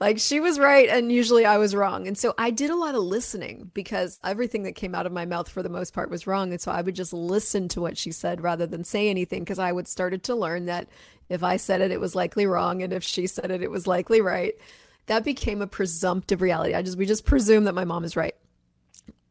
Like 0.00 0.18
she 0.18 0.40
was 0.40 0.58
right 0.58 0.88
and 0.88 1.12
usually 1.12 1.44
I 1.44 1.58
was 1.58 1.74
wrong. 1.74 2.08
And 2.08 2.16
so 2.16 2.32
I 2.38 2.50
did 2.50 2.70
a 2.70 2.76
lot 2.76 2.94
of 2.94 3.02
listening 3.02 3.70
because 3.74 4.18
everything 4.24 4.62
that 4.62 4.72
came 4.72 4.94
out 4.94 5.04
of 5.04 5.12
my 5.12 5.26
mouth 5.26 5.50
for 5.50 5.62
the 5.62 5.68
most 5.68 5.92
part 5.92 6.08
was 6.08 6.26
wrong. 6.26 6.50
And 6.50 6.60
so 6.60 6.72
I 6.72 6.80
would 6.80 6.94
just 6.94 7.12
listen 7.12 7.68
to 7.68 7.80
what 7.82 7.98
she 7.98 8.10
said 8.10 8.40
rather 8.40 8.66
than 8.66 8.82
say 8.82 9.10
anything 9.10 9.40
because 9.40 9.58
I 9.58 9.70
would 9.70 9.86
started 9.86 10.22
to 10.24 10.34
learn 10.34 10.64
that 10.66 10.88
if 11.28 11.42
I 11.42 11.58
said 11.58 11.82
it, 11.82 11.90
it 11.90 12.00
was 12.00 12.14
likely 12.14 12.46
wrong. 12.46 12.82
And 12.82 12.94
if 12.94 13.04
she 13.04 13.26
said 13.26 13.50
it, 13.50 13.62
it 13.62 13.70
was 13.70 13.86
likely 13.86 14.22
right. 14.22 14.54
That 15.06 15.24
became 15.24 15.60
a 15.60 15.66
presumptive 15.66 16.40
reality. 16.40 16.72
I 16.72 16.80
just, 16.80 16.96
we 16.96 17.04
just 17.04 17.26
presume 17.26 17.64
that 17.64 17.74
my 17.74 17.84
mom 17.84 18.02
is 18.02 18.16
right. 18.16 18.34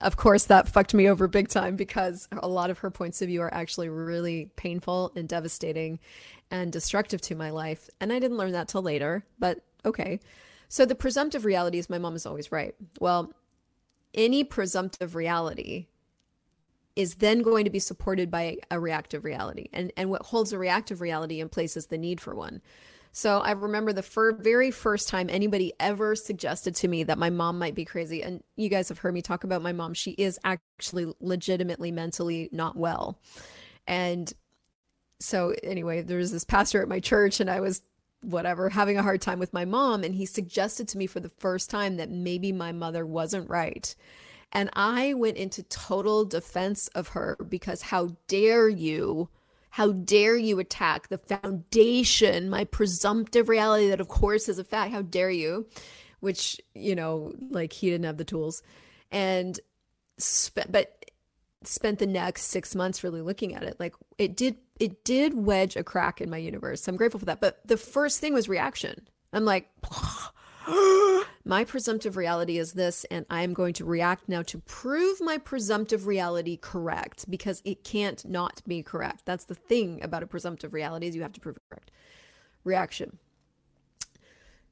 Of 0.02 0.18
course, 0.18 0.46
that 0.46 0.68
fucked 0.68 0.94
me 0.94 1.10
over 1.10 1.28
big 1.28 1.48
time 1.48 1.76
because 1.76 2.28
a 2.32 2.48
lot 2.48 2.70
of 2.70 2.80
her 2.80 2.92
points 2.92 3.22
of 3.22 3.30
view 3.30 3.42
are 3.42 3.54
actually 3.54 3.90
really 3.90 4.52
painful 4.56 5.12
and 5.16 5.28
devastating 5.28 6.00
and 6.52 6.72
destructive 6.72 7.22
to 7.22 7.36
my 7.36 7.50
life. 7.50 7.90
And 8.02 8.12
I 8.12 8.20
didn't 8.20 8.38
learn 8.38 8.52
that 8.52 8.68
till 8.68 8.82
later, 8.82 9.26
but 9.40 9.62
okay. 9.86 10.20
So 10.68 10.86
the 10.86 10.96
presumptive 10.96 11.46
reality 11.46 11.78
is 11.78 11.90
my 11.90 11.98
mom 11.98 12.16
is 12.16 12.26
always 12.26 12.52
right. 12.52 12.76
Well, 13.00 13.34
any 14.14 14.44
presumptive 14.44 15.16
reality 15.16 15.88
is 16.96 17.16
then 17.16 17.42
going 17.42 17.66
to 17.66 17.70
be 17.70 17.80
supported 17.80 18.32
by 18.32 18.58
a 18.72 18.80
reactive 18.80 19.26
reality. 19.26 19.70
And, 19.74 19.92
and 19.98 20.10
what 20.10 20.24
holds 20.24 20.54
a 20.54 20.58
reactive 20.58 21.02
reality 21.02 21.40
in 21.40 21.50
place 21.50 21.76
is 21.76 21.88
the 21.88 21.98
need 21.98 22.22
for 22.22 22.34
one. 22.34 22.62
So 23.18 23.40
I 23.40 23.52
remember 23.52 23.94
the 23.94 24.04
fir- 24.04 24.34
very 24.34 24.72
first 24.72 25.08
time 25.08 25.30
anybody 25.30 25.72
ever 25.80 26.18
suggested 26.18 26.76
to 26.76 26.90
me 26.90 27.04
that 27.04 27.18
my 27.18 27.30
mom 27.30 27.58
might 27.58 27.74
be 27.74 27.86
crazy. 27.86 28.22
And 28.22 28.44
you 28.58 28.68
guys 28.68 28.90
have 28.90 28.98
heard 28.98 29.14
me 29.14 29.22
talk 29.22 29.46
about 29.46 29.62
my 29.62 29.72
mom. 29.72 29.94
She 29.94 30.12
is 30.12 30.38
actually 30.44 31.14
legitimately 31.22 31.92
mentally 31.92 32.50
not 32.52 32.76
well. 32.76 33.18
And 33.88 34.34
so 35.22 35.56
anyway, 35.64 36.02
there 36.02 36.18
was 36.18 36.34
this 36.34 36.44
pastor 36.44 36.82
at 36.82 36.90
my 36.90 37.00
church, 37.00 37.40
and 37.40 37.50
I 37.50 37.62
was 37.62 37.84
whatever 38.20 38.68
having 38.68 38.98
a 38.98 39.04
hard 39.04 39.22
time 39.22 39.40
with 39.40 39.54
my 39.54 39.64
mom, 39.64 40.04
and 40.04 40.14
he 40.14 40.26
suggested 40.26 40.90
to 40.90 40.98
me 40.98 41.08
for 41.08 41.22
the 41.22 41.30
first 41.30 41.70
time 41.70 41.96
that 41.96 42.12
maybe 42.12 42.52
my 42.52 42.74
mother 42.74 43.06
wasn't 43.06 43.50
right. 43.50 43.96
And 44.52 44.70
I 44.74 45.14
went 45.14 45.38
into 45.38 45.64
total 45.64 46.26
defense 46.26 46.90
of 46.90 47.08
her 47.10 47.38
because 47.48 47.84
how 47.84 48.18
dare 48.28 48.68
you? 48.68 49.30
How 49.76 49.92
dare 49.92 50.38
you 50.38 50.58
attack 50.60 51.10
the 51.10 51.18
foundation, 51.18 52.50
my 52.50 52.64
presumptive 52.64 53.50
reality 53.50 53.90
that, 53.90 54.00
of 54.00 54.08
course, 54.08 54.48
is 54.48 54.58
a 54.58 54.64
fact? 54.64 54.94
How 54.94 55.02
dare 55.02 55.30
you? 55.30 55.68
Which, 56.22 56.62
you 56.74 56.96
know, 56.96 57.34
like 57.50 57.74
he 57.74 57.90
didn't 57.90 58.06
have 58.06 58.16
the 58.16 58.24
tools. 58.24 58.64
And, 59.12 59.60
sp- 60.16 60.72
but 60.72 61.12
spent 61.64 62.00
the 62.00 62.08
next 62.08 62.44
six 62.44 62.74
months 62.74 63.04
really 63.04 63.22
looking 63.22 63.54
at 63.54 63.64
it. 63.64 63.76
Like 63.78 63.96
it 64.18 64.38
did, 64.38 64.56
it 64.80 65.04
did 65.04 65.34
wedge 65.34 65.76
a 65.76 65.84
crack 65.84 66.22
in 66.22 66.30
my 66.30 66.38
universe. 66.38 66.84
So 66.84 66.94
I'm 66.94 66.96
grateful 66.96 67.20
for 67.20 67.26
that. 67.26 67.42
But 67.42 67.60
the 67.68 67.76
first 67.76 68.22
thing 68.22 68.34
was 68.34 68.48
reaction. 68.48 69.06
I'm 69.34 69.44
like, 69.44 69.70
my 71.46 71.64
presumptive 71.64 72.18
reality 72.18 72.58
is 72.58 72.74
this, 72.74 73.06
and 73.12 73.26
I'm 73.30 73.54
going 73.54 73.74
to 73.76 73.86
react 73.86 74.28
now 74.28 74.42
to 74.44 74.60
prove 74.60 75.22
my 75.22 75.38
presumptive 75.38 76.08
reality 76.08 76.58
correct 76.58 77.30
because 77.30 77.62
it 77.66 77.84
can't 77.84 78.24
not 78.26 78.62
be 78.68 78.82
correct. 78.84 79.26
That's 79.26 79.46
the 79.46 79.56
thing 79.56 80.04
about 80.04 80.24
a 80.24 80.28
presumptive 80.28 80.74
reality 80.74 81.08
is 81.08 81.16
you 81.16 81.22
have 81.22 81.34
to 81.34 81.40
prove 81.40 81.58
it 81.58 81.64
correct. 81.70 81.92
Reaction. 82.64 83.20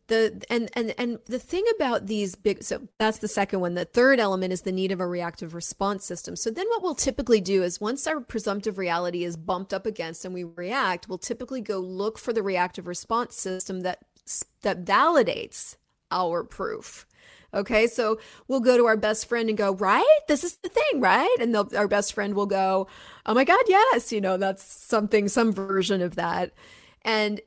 the 0.07 0.41
and 0.49 0.69
and 0.73 0.93
and 0.97 1.19
the 1.25 1.39
thing 1.39 1.63
about 1.75 2.07
these 2.07 2.35
big 2.35 2.63
so 2.63 2.87
that's 2.97 3.19
the 3.19 3.27
second 3.27 3.59
one 3.61 3.73
the 3.75 3.85
third 3.85 4.19
element 4.19 4.51
is 4.51 4.61
the 4.63 4.71
need 4.71 4.91
of 4.91 4.99
a 4.99 5.07
reactive 5.07 5.53
response 5.53 6.05
system 6.05 6.35
so 6.35 6.51
then 6.51 6.67
what 6.69 6.81
we'll 6.83 6.95
typically 6.95 7.39
do 7.39 7.63
is 7.63 7.79
once 7.79 8.05
our 8.07 8.19
presumptive 8.19 8.77
reality 8.77 9.23
is 9.23 9.37
bumped 9.37 9.73
up 9.73 9.85
against 9.85 10.25
and 10.25 10.33
we 10.33 10.43
react 10.43 11.07
we'll 11.07 11.17
typically 11.17 11.61
go 11.61 11.79
look 11.79 12.17
for 12.17 12.33
the 12.33 12.43
reactive 12.43 12.85
response 12.87 13.35
system 13.35 13.81
that 13.81 13.99
that 14.61 14.83
validates 14.83 15.77
our 16.13 16.43
proof. 16.43 17.05
Okay 17.53 17.87
so 17.87 18.19
we'll 18.47 18.59
go 18.59 18.77
to 18.77 18.85
our 18.85 18.97
best 18.97 19.27
friend 19.27 19.49
and 19.49 19.57
go 19.57 19.73
right? 19.73 20.19
This 20.27 20.43
is 20.43 20.55
the 20.57 20.69
thing 20.69 21.01
right? 21.01 21.35
And 21.39 21.55
our 21.55 21.87
best 21.87 22.13
friend 22.13 22.33
will 22.33 22.45
go 22.45 22.87
oh 23.25 23.33
my 23.33 23.43
god 23.43 23.63
yes 23.67 24.11
you 24.11 24.21
know 24.21 24.37
that's 24.37 24.63
something 24.63 25.27
some 25.27 25.51
version 25.51 26.01
of 26.01 26.15
that. 26.15 26.51
And 27.03 27.41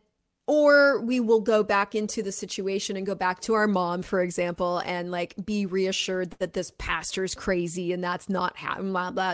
or 0.49 1.00
we 1.00 1.18
will 1.18 1.40
go 1.40 1.64
back 1.64 1.94
into 1.94 2.23
the 2.23 2.30
situation 2.30 2.96
and 2.96 3.04
go 3.04 3.16
back 3.16 3.40
to 3.40 3.54
our 3.54 3.66
mom 3.66 4.02
for 4.02 4.20
example 4.20 4.80
and 4.87 5.11
like 5.11 5.35
be 5.44 5.66
reassured 5.66 6.30
that 6.38 6.52
this 6.52 6.73
pastor's 6.78 7.35
crazy 7.35 7.92
and 7.92 8.02
that's 8.02 8.28
not 8.28 8.56
how 8.56 8.76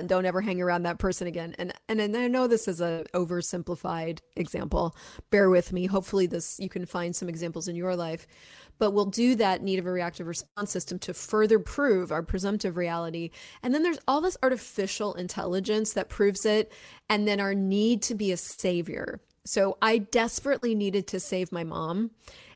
don't 0.06 0.24
ever 0.24 0.40
hang 0.40 0.60
around 0.62 0.84
that 0.84 0.98
person 0.98 1.26
again. 1.26 1.54
And 1.58 1.72
and, 1.88 2.00
and 2.00 2.16
i 2.16 2.28
know 2.28 2.46
this 2.46 2.66
is 2.66 2.80
a 2.80 3.04
oversimplified 3.12 4.20
example. 4.36 4.96
Bear 5.30 5.50
with 5.50 5.72
me. 5.72 5.86
Hopefully 5.86 6.26
this 6.26 6.58
you 6.58 6.70
can 6.70 6.86
find 6.86 7.14
some 7.14 7.28
examples 7.28 7.68
in 7.68 7.76
your 7.76 7.94
life 7.94 8.26
but 8.78 8.92
we'll 8.92 9.04
do 9.04 9.34
that 9.34 9.62
need 9.62 9.78
of 9.78 9.86
a 9.86 9.92
reactive 9.92 10.26
response 10.26 10.70
system 10.70 10.98
to 10.98 11.14
further 11.14 11.58
prove 11.58 12.12
our 12.12 12.22
presumptive 12.22 12.76
reality 12.76 13.30
and 13.62 13.74
then 13.74 13.82
there's 13.82 14.00
all 14.06 14.20
this 14.20 14.36
artificial 14.42 15.14
intelligence 15.14 15.92
that 15.92 16.08
proves 16.08 16.44
it 16.44 16.72
and 17.08 17.26
then 17.26 17.40
our 17.40 17.54
need 17.54 18.02
to 18.02 18.14
be 18.14 18.32
a 18.32 18.36
savior 18.36 19.20
so 19.44 19.76
I 19.82 19.98
desperately 19.98 20.74
needed 20.74 21.06
to 21.08 21.20
save 21.20 21.52
my 21.52 21.64
mom. 21.64 22.12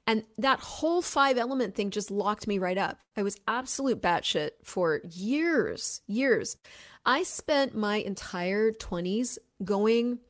And 0.06 0.23
that 0.38 0.61
whole 0.61 1.02
five 1.02 1.37
element 1.37 1.75
thing 1.75 1.90
just 1.90 2.12
locked 2.12 2.46
me 2.46 2.58
right 2.58 2.78
up. 2.78 3.00
I 3.16 3.25
was 3.25 3.40
absolute 3.49 4.00
batshit 4.00 4.50
for 4.62 5.00
years, 5.11 6.00
years. 6.06 6.56
I 7.04 7.25
spent 7.25 7.76
my 7.76 7.96
entire 7.96 8.70
20s 8.70 9.38
going 9.64 10.20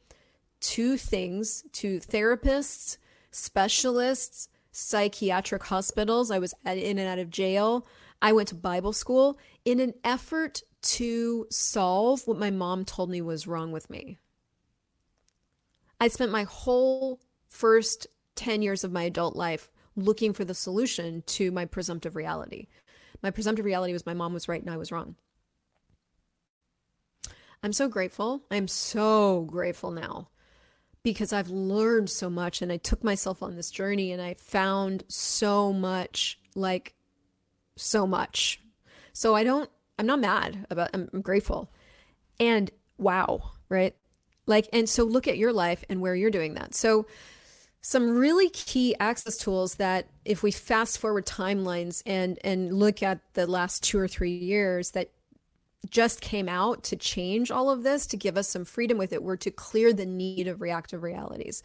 to 0.61 0.97
things, 0.97 1.63
to 1.73 2.01
therapists, 2.01 2.97
specialists, 3.31 4.49
psychiatric 4.77 5.65
hospitals. 5.65 6.31
I 6.31 6.39
was 6.39 6.55
in 6.67 6.99
and 6.99 7.09
out 7.09 7.19
of 7.19 7.31
jail. 7.31 7.87
I 8.21 8.33
went 8.33 8.49
to 8.49 8.55
Bible 8.55 8.93
school 8.93 9.39
in 9.65 9.81
an 9.81 9.95
effort 10.05 10.63
to 10.83 11.47
solve 11.51 12.27
what 12.27 12.39
my 12.39 12.51
mom 12.51 12.85
told 12.85 13.09
me 13.09 13.23
was 13.23 13.47
wrong 13.47 13.73
with 13.73 13.89
me. 13.89 14.19
I 15.99 16.09
spent 16.09 16.31
my 16.31 16.43
whole 16.43 17.21
first 17.49 18.07
10 18.35 18.61
years 18.61 18.85
of 18.85 18.93
my 18.93 19.05
adult 19.05 19.35
life 19.35 19.71
looking 19.97 20.35
for 20.35 20.45
the 20.45 20.55
solution 20.55 21.23
to 21.23 21.51
my 21.51 21.65
presumptive 21.65 22.15
reality. 22.15 22.67
My 23.23 23.31
presumptive 23.31 23.65
reality 23.65 23.95
was 23.95 24.05
my 24.05 24.13
mom 24.13 24.35
was 24.35 24.47
right 24.47 24.61
and 24.61 24.71
I 24.71 24.77
was 24.77 24.93
wrong. 24.93 25.17
I'm 27.63 27.73
so 27.73 27.89
grateful. 27.89 28.43
I'm 28.51 28.69
so 28.69 29.43
grateful 29.49 29.91
now 29.91 30.29
because 31.07 31.33
I've 31.33 31.51
learned 31.51 32.11
so 32.11 32.29
much 32.29 32.63
and 32.63 32.73
I 32.73 32.79
took 32.79 33.05
myself 33.05 33.41
on 33.41 33.55
this 33.55 33.71
journey 33.71 34.11
and 34.11 34.21
I 34.21 34.35
found 34.35 35.05
so 35.07 35.73
much 35.73 36.37
like 36.57 36.95
so 37.77 38.09
much. 38.09 38.61
So 39.13 39.37
I 39.37 39.45
don't 39.45 39.71
I'm 40.01 40.07
not 40.07 40.19
mad 40.19 40.67
about 40.69 40.91
I'm, 40.95 41.09
I'm 41.13 41.21
grateful. 41.21 41.71
And 42.41 42.73
wow, 42.99 43.53
right? 43.69 43.95
Like, 44.47 44.69
and 44.73 44.89
so 44.89 45.05
look 45.05 45.29
at 45.29 45.39
your 45.39 45.53
life 45.53 45.85
and 45.89 46.01
where 46.01 46.17
you're 46.17 46.29
doing 46.29 46.55
that. 46.55 46.75
So, 46.75 47.07
some 47.83 48.19
really 48.19 48.49
key 48.49 48.97
access 48.99 49.37
tools 49.37 49.77
that 49.77 50.09
if 50.25 50.43
we 50.43 50.51
fast 50.51 50.99
forward 50.99 51.25
timelines 51.25 52.03
and 52.05 52.37
and 52.43 52.73
look 52.73 53.01
at 53.01 53.21
the 53.35 53.47
last 53.47 53.85
two 53.85 53.97
or 53.97 54.09
three 54.09 54.35
years 54.35 54.91
that 54.91 55.13
just 55.91 56.21
came 56.21 56.49
out 56.49 56.83
to 56.85 56.97
change 56.97 57.51
all 57.51 57.71
of 57.71 57.83
this 57.83 58.07
to 58.07 58.17
give 58.17 58.37
us 58.37 58.49
some 58.49 58.65
freedom 58.65 58.99
with 58.99 59.13
it 59.13 59.23
were 59.23 59.37
to 59.37 59.51
clear 59.51 59.93
the 59.93 60.07
need 60.07 60.49
of 60.49 60.61
reactive 60.61 61.03
realities 61.03 61.63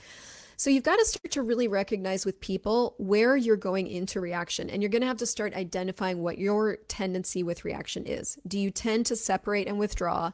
so 0.58 0.70
you've 0.70 0.84
got 0.84 0.98
to 0.98 1.06
start 1.06 1.32
to 1.32 1.42
really 1.42 1.68
recognize 1.68 2.24
with 2.24 2.40
people 2.40 2.94
where 2.98 3.36
you're 3.36 3.58
going 3.58 3.88
into 3.88 4.22
reaction 4.22 4.70
and 4.70 4.82
you're 4.84 4.92
going 4.92 5.02
to 5.02 5.08
have 5.08 5.18
to 5.18 5.26
start 5.26 5.56
identifying 5.56 6.22
what 6.22 6.38
your 6.38 6.78
tendency 6.88 7.42
with 7.42 7.66
reaction 7.66 8.06
is 8.06 8.38
do 8.48 8.60
you 8.60 8.72
tend 8.72 9.06
to 9.06 9.16
separate 9.16 9.68
and 9.68 9.80
withdraw 9.80 10.32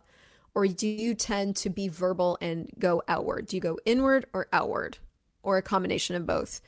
or 0.57 0.65
do 0.65 0.88
you 0.88 1.13
tend 1.13 1.55
to 1.55 1.69
be 1.69 1.88
verbal 1.88 2.35
and 2.41 2.67
go 2.79 3.03
outward? 3.07 3.45
Do 3.45 3.55
you 3.55 3.62
go 3.62 3.77
inward 3.85 4.25
or 4.33 4.47
outward 4.51 4.97
or 5.43 5.57
a 5.57 5.62
combination 5.62 6.15
of 6.15 6.25
both? 6.25 6.62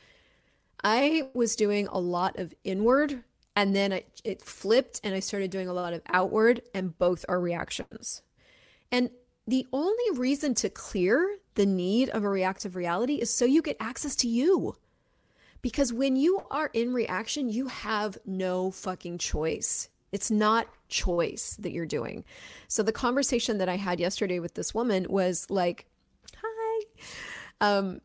I 0.84 1.28
was 1.34 1.56
doing 1.56 1.88
a 1.88 2.00
lot 2.00 2.38
of 2.38 2.54
inward 2.64 3.24
and 3.56 3.76
then 3.76 3.94
I, 3.94 4.04
it 4.24 4.42
flipped 4.42 5.02
and 5.04 5.14
I 5.14 5.20
started 5.20 5.52
doing 5.52 5.68
a 5.68 5.74
lot 5.74 5.94
of 5.94 6.02
outward, 6.08 6.62
and 6.74 6.98
both 6.98 7.26
are 7.28 7.40
reactions. 7.40 8.22
And 8.92 9.10
the 9.48 9.68
only 9.74 10.18
reason 10.20 10.54
to 10.56 10.70
clear 10.70 11.38
the 11.56 11.66
need 11.66 12.10
of 12.10 12.24
a 12.24 12.30
reactive 12.30 12.76
reality 12.76 13.16
is 13.16 13.34
so 13.34 13.46
you 13.46 13.62
get 13.62 13.78
access 13.80 14.16
to 14.18 14.28
you. 14.28 14.76
Because 15.62 15.92
when 15.92 16.16
you 16.16 16.42
are 16.50 16.70
in 16.74 16.94
reaction, 16.94 17.50
you 17.50 17.68
have 17.68 18.18
no 18.26 18.72
fucking 18.72 19.18
choice. 19.18 19.90
It's 20.12 20.32
not 20.32 20.68
choice 20.88 21.56
that 21.60 21.72
you're 21.72 21.86
doing. 21.86 22.24
So 22.68 22.82
the 22.82 22.92
conversation 22.92 23.58
that 23.58 23.70
I 23.70 23.76
had 23.76 24.00
yesterday 24.00 24.40
with 24.40 24.54
this 24.54 24.74
woman 24.74 25.06
was 25.10 25.48
like, 25.50 25.86
hi, 26.42 26.86
um, 27.60 28.02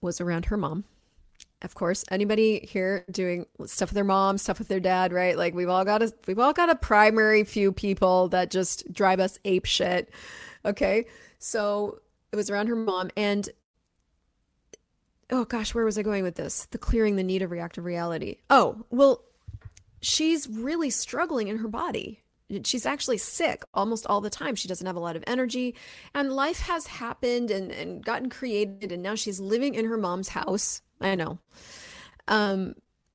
was 0.00 0.20
around 0.20 0.46
her 0.46 0.56
mom. 0.56 0.84
Of 1.62 1.74
course, 1.74 2.04
anybody 2.10 2.60
here 2.60 3.04
doing 3.10 3.46
stuff 3.66 3.88
with 3.88 3.94
their 3.94 4.04
mom, 4.04 4.38
stuff 4.38 4.60
with 4.60 4.68
their 4.68 4.78
dad, 4.78 5.12
right? 5.12 5.36
Like 5.36 5.54
we've 5.54 5.68
all 5.68 5.84
got 5.84 6.02
a 6.02 6.12
we've 6.26 6.38
all 6.38 6.52
got 6.52 6.70
a 6.70 6.76
primary 6.76 7.42
few 7.42 7.72
people 7.72 8.28
that 8.28 8.50
just 8.50 8.92
drive 8.92 9.18
us 9.18 9.38
ape 9.44 9.64
shit. 9.64 10.10
Okay. 10.64 11.06
So 11.40 12.00
it 12.30 12.36
was 12.36 12.48
around 12.48 12.68
her 12.68 12.76
mom 12.76 13.10
and 13.16 13.48
oh 15.30 15.44
gosh, 15.44 15.74
where 15.74 15.84
was 15.84 15.98
I 15.98 16.02
going 16.02 16.22
with 16.22 16.36
this? 16.36 16.66
The 16.66 16.78
clearing 16.78 17.16
the 17.16 17.22
need 17.22 17.42
of 17.42 17.50
reactive 17.50 17.84
reality. 17.84 18.36
Oh, 18.50 18.84
well, 18.90 19.24
she's 20.00 20.48
really 20.48 20.90
struggling 20.90 21.48
in 21.48 21.58
her 21.58 21.68
body. 21.68 22.22
She's 22.64 22.86
actually 22.86 23.18
sick 23.18 23.64
almost 23.74 24.06
all 24.06 24.22
the 24.22 24.30
time. 24.30 24.54
She 24.54 24.68
doesn't 24.68 24.86
have 24.86 24.96
a 24.96 25.00
lot 25.00 25.16
of 25.16 25.24
energy. 25.26 25.74
And 26.14 26.32
life 26.32 26.60
has 26.60 26.86
happened 26.86 27.50
and, 27.50 27.70
and 27.70 28.02
gotten 28.02 28.30
created. 28.30 28.90
And 28.90 29.02
now 29.02 29.14
she's 29.16 29.38
living 29.38 29.74
in 29.74 29.84
her 29.84 29.98
mom's 29.98 30.30
house. 30.30 30.80
I 31.00 31.14
know. 31.14 31.38
Um, 32.26 32.74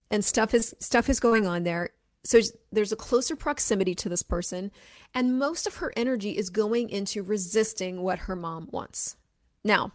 and 0.09 0.23
stuff 0.23 0.53
is 0.53 0.75
stuff 0.79 1.09
is 1.09 1.19
going 1.19 1.47
on 1.47 1.63
there. 1.63 1.89
So 2.23 2.39
there's 2.71 2.93
a 2.93 2.97
closer 2.97 3.35
proximity 3.35 3.95
to 3.95 4.09
this 4.09 4.23
person, 4.23 4.71
and 5.13 5.37
most 5.37 5.67
of 5.67 5.75
her 5.77 5.91
energy 5.97 6.37
is 6.37 6.49
going 6.49 6.89
into 6.89 7.21
resisting 7.21 8.01
what 8.01 8.19
her 8.19 8.35
mom 8.35 8.69
wants. 8.71 9.17
Now, 9.63 9.91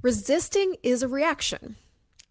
resisting 0.00 0.76
is 0.82 1.02
a 1.02 1.08
reaction. 1.08 1.76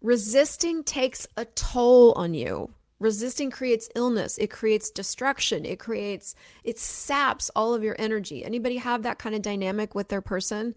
Resisting 0.00 0.84
takes 0.84 1.26
a 1.36 1.44
toll 1.44 2.12
on 2.12 2.32
you. 2.32 2.70
Resisting 2.98 3.50
creates 3.50 3.88
illness, 3.94 4.36
it 4.36 4.50
creates 4.50 4.90
destruction, 4.90 5.64
it 5.64 5.78
creates 5.78 6.34
it 6.64 6.78
saps 6.78 7.50
all 7.56 7.72
of 7.72 7.82
your 7.82 7.96
energy. 7.98 8.44
Anybody 8.44 8.76
have 8.76 9.02
that 9.02 9.18
kind 9.18 9.34
of 9.34 9.40
dynamic 9.40 9.94
with 9.94 10.08
their 10.08 10.20
person? 10.20 10.74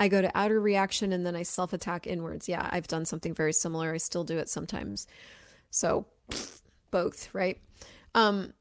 I 0.00 0.08
go 0.08 0.22
to 0.22 0.36
outer 0.36 0.58
reaction 0.58 1.12
and 1.12 1.24
then 1.24 1.36
I 1.36 1.42
self 1.42 1.72
attack 1.72 2.06
inwards. 2.06 2.48
Yeah, 2.48 2.68
I've 2.72 2.88
done 2.88 3.04
something 3.04 3.34
very 3.34 3.52
similar. 3.52 3.92
I 3.92 3.98
still 3.98 4.24
do 4.24 4.38
it 4.38 4.48
sometimes. 4.48 5.06
So 5.70 6.06
both, 6.90 7.32
right? 7.32 7.60
Um 8.14 8.54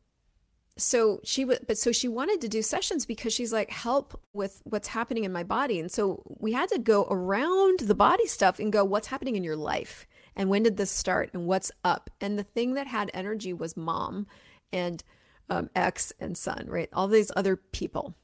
so 0.80 1.20
she 1.24 1.46
would 1.46 1.60
but 1.68 1.78
so 1.78 1.92
she 1.92 2.08
wanted 2.08 2.42
to 2.42 2.48
do 2.48 2.62
sessions 2.62 3.06
because 3.06 3.34
she's 3.34 3.52
like 3.52 3.70
help 3.70 4.20
with 4.34 4.62
what's 4.64 4.88
happening 4.88 5.26
in 5.26 5.32
my 5.32 5.44
body 5.44 5.80
and 5.80 5.92
so 5.92 6.24
we 6.40 6.54
had 6.54 6.70
to 6.70 6.80
go 6.80 7.06
around 7.10 7.82
the 7.82 7.96
body 7.96 8.26
stuff 8.26 8.60
and 8.60 8.72
go 8.72 8.84
what's 8.86 9.08
happening 9.08 9.36
in 9.36 9.44
your 9.44 9.58
life 9.58 10.08
and 10.38 10.50
when 10.50 10.64
did 10.64 10.78
this 10.78 10.90
start 10.90 11.30
and 11.34 11.46
what's 11.46 11.72
up 11.84 12.10
and 12.22 12.40
the 12.40 12.44
thing 12.44 12.76
that 12.76 12.88
had 12.88 13.12
energy 13.14 13.52
was 13.52 13.76
mom 13.76 14.26
and 14.72 15.04
um, 15.50 15.70
ex 15.76 16.14
and 16.20 16.38
son 16.38 16.66
right 16.70 16.90
all 16.94 17.10
these 17.10 17.32
other 17.36 17.58
people 17.58 18.16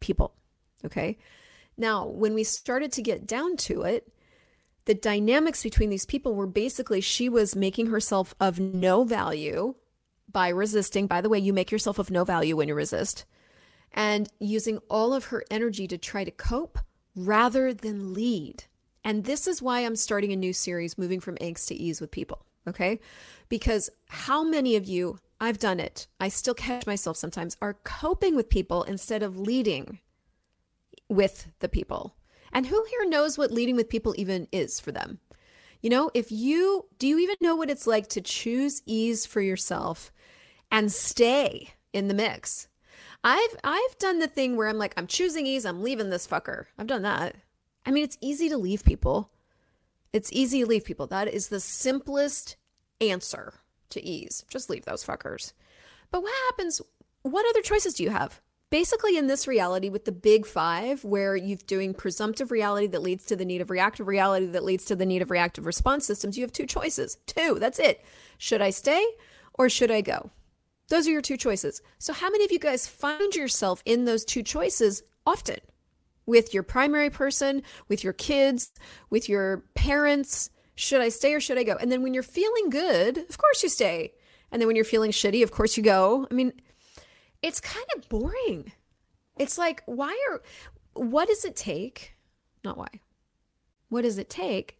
people 0.00 0.34
okay 0.84 1.16
now 1.78 2.06
when 2.06 2.34
we 2.34 2.44
started 2.44 2.92
to 2.92 3.02
get 3.02 3.26
down 3.26 3.56
to 3.56 3.82
it 3.82 4.12
the 4.84 4.94
dynamics 4.94 5.62
between 5.62 5.90
these 5.90 6.06
people 6.06 6.34
were 6.34 6.46
basically 6.46 7.00
she 7.00 7.28
was 7.28 7.54
making 7.54 7.86
herself 7.86 8.34
of 8.40 8.58
no 8.58 9.04
value 9.04 9.74
by 10.30 10.48
resisting 10.48 11.06
by 11.06 11.20
the 11.20 11.28
way 11.28 11.38
you 11.38 11.52
make 11.52 11.70
yourself 11.70 11.98
of 11.98 12.10
no 12.10 12.24
value 12.24 12.56
when 12.56 12.68
you 12.68 12.74
resist 12.74 13.24
and 13.92 14.28
using 14.38 14.78
all 14.90 15.14
of 15.14 15.26
her 15.26 15.44
energy 15.50 15.86
to 15.86 15.96
try 15.96 16.24
to 16.24 16.30
cope 16.30 16.78
rather 17.14 17.72
than 17.72 18.12
lead 18.12 18.64
and 19.08 19.24
this 19.24 19.46
is 19.46 19.62
why 19.62 19.80
I'm 19.80 19.96
starting 19.96 20.32
a 20.32 20.36
new 20.36 20.52
series, 20.52 20.98
Moving 20.98 21.18
from 21.18 21.36
Angst 21.36 21.68
to 21.68 21.74
Ease 21.74 21.98
with 21.98 22.10
People. 22.10 22.44
Okay. 22.66 23.00
Because 23.48 23.88
how 24.08 24.44
many 24.44 24.76
of 24.76 24.84
you, 24.84 25.18
I've 25.40 25.58
done 25.58 25.80
it, 25.80 26.06
I 26.20 26.28
still 26.28 26.52
catch 26.52 26.86
myself 26.86 27.16
sometimes, 27.16 27.56
are 27.62 27.78
coping 27.84 28.36
with 28.36 28.50
people 28.50 28.82
instead 28.82 29.22
of 29.22 29.38
leading 29.38 30.00
with 31.08 31.48
the 31.60 31.68
people. 31.68 32.14
And 32.52 32.66
who 32.66 32.84
here 32.90 33.08
knows 33.08 33.36
what 33.36 33.50
leading 33.50 33.76
with 33.76 33.88
people 33.88 34.14
even 34.16 34.48
is 34.52 34.80
for 34.80 34.92
them? 34.92 35.18
You 35.80 35.90
know, 35.90 36.10
if 36.14 36.32
you 36.32 36.86
do 36.98 37.06
you 37.06 37.18
even 37.18 37.36
know 37.40 37.54
what 37.56 37.70
it's 37.70 37.86
like 37.86 38.08
to 38.08 38.20
choose 38.20 38.82
ease 38.86 39.26
for 39.26 39.40
yourself 39.40 40.10
and 40.70 40.90
stay 40.90 41.74
in 41.92 42.08
the 42.08 42.14
mix? 42.14 42.68
I've 43.22 43.56
I've 43.62 43.98
done 43.98 44.18
the 44.18 44.28
thing 44.28 44.56
where 44.56 44.68
I'm 44.68 44.78
like 44.78 44.94
I'm 44.96 45.06
choosing 45.06 45.46
ease, 45.46 45.64
I'm 45.64 45.82
leaving 45.82 46.10
this 46.10 46.26
fucker. 46.26 46.66
I've 46.78 46.86
done 46.86 47.02
that. 47.02 47.36
I 47.86 47.90
mean, 47.90 48.04
it's 48.04 48.18
easy 48.20 48.48
to 48.48 48.58
leave 48.58 48.84
people. 48.84 49.30
It's 50.12 50.32
easy 50.32 50.60
to 50.60 50.66
leave 50.66 50.84
people. 50.84 51.06
That 51.06 51.28
is 51.28 51.48
the 51.48 51.60
simplest 51.60 52.56
answer 53.00 53.54
to 53.90 54.04
ease. 54.04 54.44
Just 54.48 54.68
leave 54.70 54.84
those 54.84 55.04
fuckers. 55.04 55.52
But 56.10 56.22
what 56.22 56.34
happens? 56.46 56.80
What 57.22 57.46
other 57.48 57.62
choices 57.62 57.94
do 57.94 58.02
you 58.02 58.10
have? 58.10 58.40
Basically, 58.70 59.16
in 59.16 59.28
this 59.28 59.48
reality 59.48 59.88
with 59.88 60.04
the 60.04 60.12
big 60.12 60.44
five, 60.44 61.02
where 61.02 61.34
you're 61.34 61.56
doing 61.66 61.94
presumptive 61.94 62.50
reality 62.50 62.86
that 62.88 63.02
leads 63.02 63.24
to 63.26 63.36
the 63.36 63.46
need 63.46 63.62
of 63.62 63.70
reactive 63.70 64.06
reality 64.06 64.44
that 64.46 64.62
leads 64.62 64.84
to 64.86 64.96
the 64.96 65.06
need 65.06 65.22
of 65.22 65.30
reactive 65.30 65.64
response 65.64 66.04
systems, 66.06 66.36
you 66.36 66.44
have 66.44 66.52
two 66.52 66.66
choices. 66.66 67.16
Two, 67.26 67.56
that's 67.58 67.78
it. 67.78 68.04
Should 68.36 68.60
I 68.60 68.70
stay 68.70 69.04
or 69.54 69.70
should 69.70 69.90
I 69.90 70.02
go? 70.02 70.30
Those 70.88 71.08
are 71.08 71.10
your 71.10 71.22
two 71.22 71.38
choices. 71.38 71.80
So, 71.98 72.12
how 72.12 72.30
many 72.30 72.44
of 72.44 72.52
you 72.52 72.58
guys 72.58 72.86
find 72.86 73.34
yourself 73.34 73.82
in 73.86 74.04
those 74.04 74.24
two 74.24 74.42
choices 74.42 75.02
often? 75.26 75.60
With 76.26 76.52
your 76.52 76.62
primary 76.62 77.08
person, 77.08 77.62
with 77.88 78.04
your 78.04 78.12
kids, 78.12 78.72
with 79.08 79.30
your 79.30 79.64
parents? 79.74 80.50
Should 80.74 81.00
I 81.00 81.08
stay 81.08 81.32
or 81.32 81.40
should 81.40 81.58
I 81.58 81.64
go? 81.64 81.76
And 81.80 81.90
then 81.90 82.02
when 82.02 82.12
you're 82.12 82.22
feeling 82.22 82.68
good, 82.68 83.16
of 83.16 83.38
course 83.38 83.62
you 83.62 83.70
stay. 83.70 84.12
And 84.52 84.60
then 84.60 84.66
when 84.66 84.76
you're 84.76 84.84
feeling 84.84 85.10
shitty, 85.10 85.42
of 85.42 85.50
course 85.50 85.76
you 85.76 85.82
go. 85.82 86.26
I 86.30 86.34
mean, 86.34 86.52
it's 87.42 87.60
kind 87.60 87.86
of 87.96 88.08
boring. 88.08 88.72
It's 89.38 89.58
like, 89.58 89.82
why 89.86 90.18
are, 90.30 90.42
what 90.94 91.28
does 91.28 91.44
it 91.44 91.56
take? 91.56 92.14
Not 92.64 92.76
why. 92.76 92.88
What 93.88 94.02
does 94.02 94.18
it 94.18 94.28
take 94.28 94.78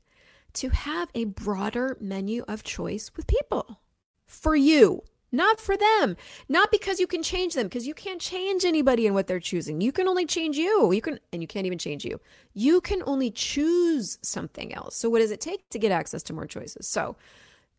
to 0.55 0.71
have 0.71 1.09
a 1.15 1.25
broader 1.25 1.97
menu 2.01 2.45
of 2.49 2.63
choice 2.63 3.11
with 3.17 3.27
people 3.27 3.81
for 4.27 4.57
you? 4.57 5.03
Not 5.31 5.61
for 5.61 5.77
them. 5.77 6.17
Not 6.49 6.71
because 6.71 6.99
you 6.99 7.07
can 7.07 7.23
change 7.23 7.55
them, 7.55 7.67
because 7.67 7.87
you 7.87 7.95
can't 7.95 8.21
change 8.21 8.65
anybody 8.65 9.07
in 9.07 9.13
what 9.13 9.27
they're 9.27 9.41
choosing. 9.41 9.81
You 9.81 9.93
can 9.93 10.09
only 10.09 10.25
change 10.25 10.57
you. 10.57 10.91
You 10.91 11.03
can, 11.03 11.21
and 11.33 11.43
you 11.43 11.49
can't 11.49 11.67
even 11.67 11.79
change 11.79 12.05
you. 12.05 12.19
You 12.55 12.81
can 12.81 13.03
only 13.05 13.31
choose 13.31 14.19
something 14.23 14.73
else. 14.73 14.97
So, 14.97 15.11
what 15.11 15.19
does 15.19 15.31
it 15.31 15.41
take 15.41 15.69
to 15.69 15.79
get 15.79 15.93
access 15.93 16.23
to 16.25 16.33
more 16.33 16.47
choices? 16.47 16.89
So, 16.89 17.17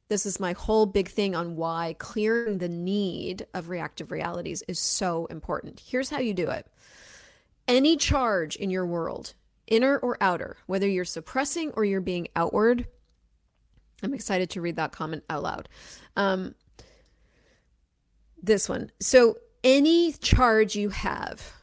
this 0.09 0.25
is 0.25 0.39
my 0.39 0.53
whole 0.53 0.87
big 0.87 1.07
thing 1.07 1.35
on 1.35 1.55
why 1.55 1.95
clearing 1.99 2.57
the 2.57 2.67
need 2.67 3.45
of 3.53 3.69
reactive 3.69 4.11
realities 4.11 4.63
is 4.67 4.79
so 4.79 5.27
important. 5.27 5.81
Here's 5.85 6.09
how 6.09 6.19
you 6.19 6.33
do 6.33 6.49
it 6.49 6.67
any 7.67 7.95
charge 7.95 8.55
in 8.55 8.71
your 8.71 8.85
world, 8.85 9.35
inner 9.67 9.97
or 9.99 10.17
outer, 10.19 10.57
whether 10.65 10.87
you're 10.87 11.05
suppressing 11.05 11.71
or 11.75 11.85
you're 11.85 12.01
being 12.01 12.27
outward. 12.35 12.87
I'm 14.01 14.13
excited 14.13 14.49
to 14.51 14.61
read 14.61 14.77
that 14.77 14.91
comment 14.91 15.23
out 15.29 15.43
loud. 15.43 15.69
Um, 16.15 16.55
this 18.41 18.67
one. 18.67 18.91
So, 18.99 19.35
any 19.63 20.13
charge 20.13 20.75
you 20.75 20.89
have, 20.89 21.53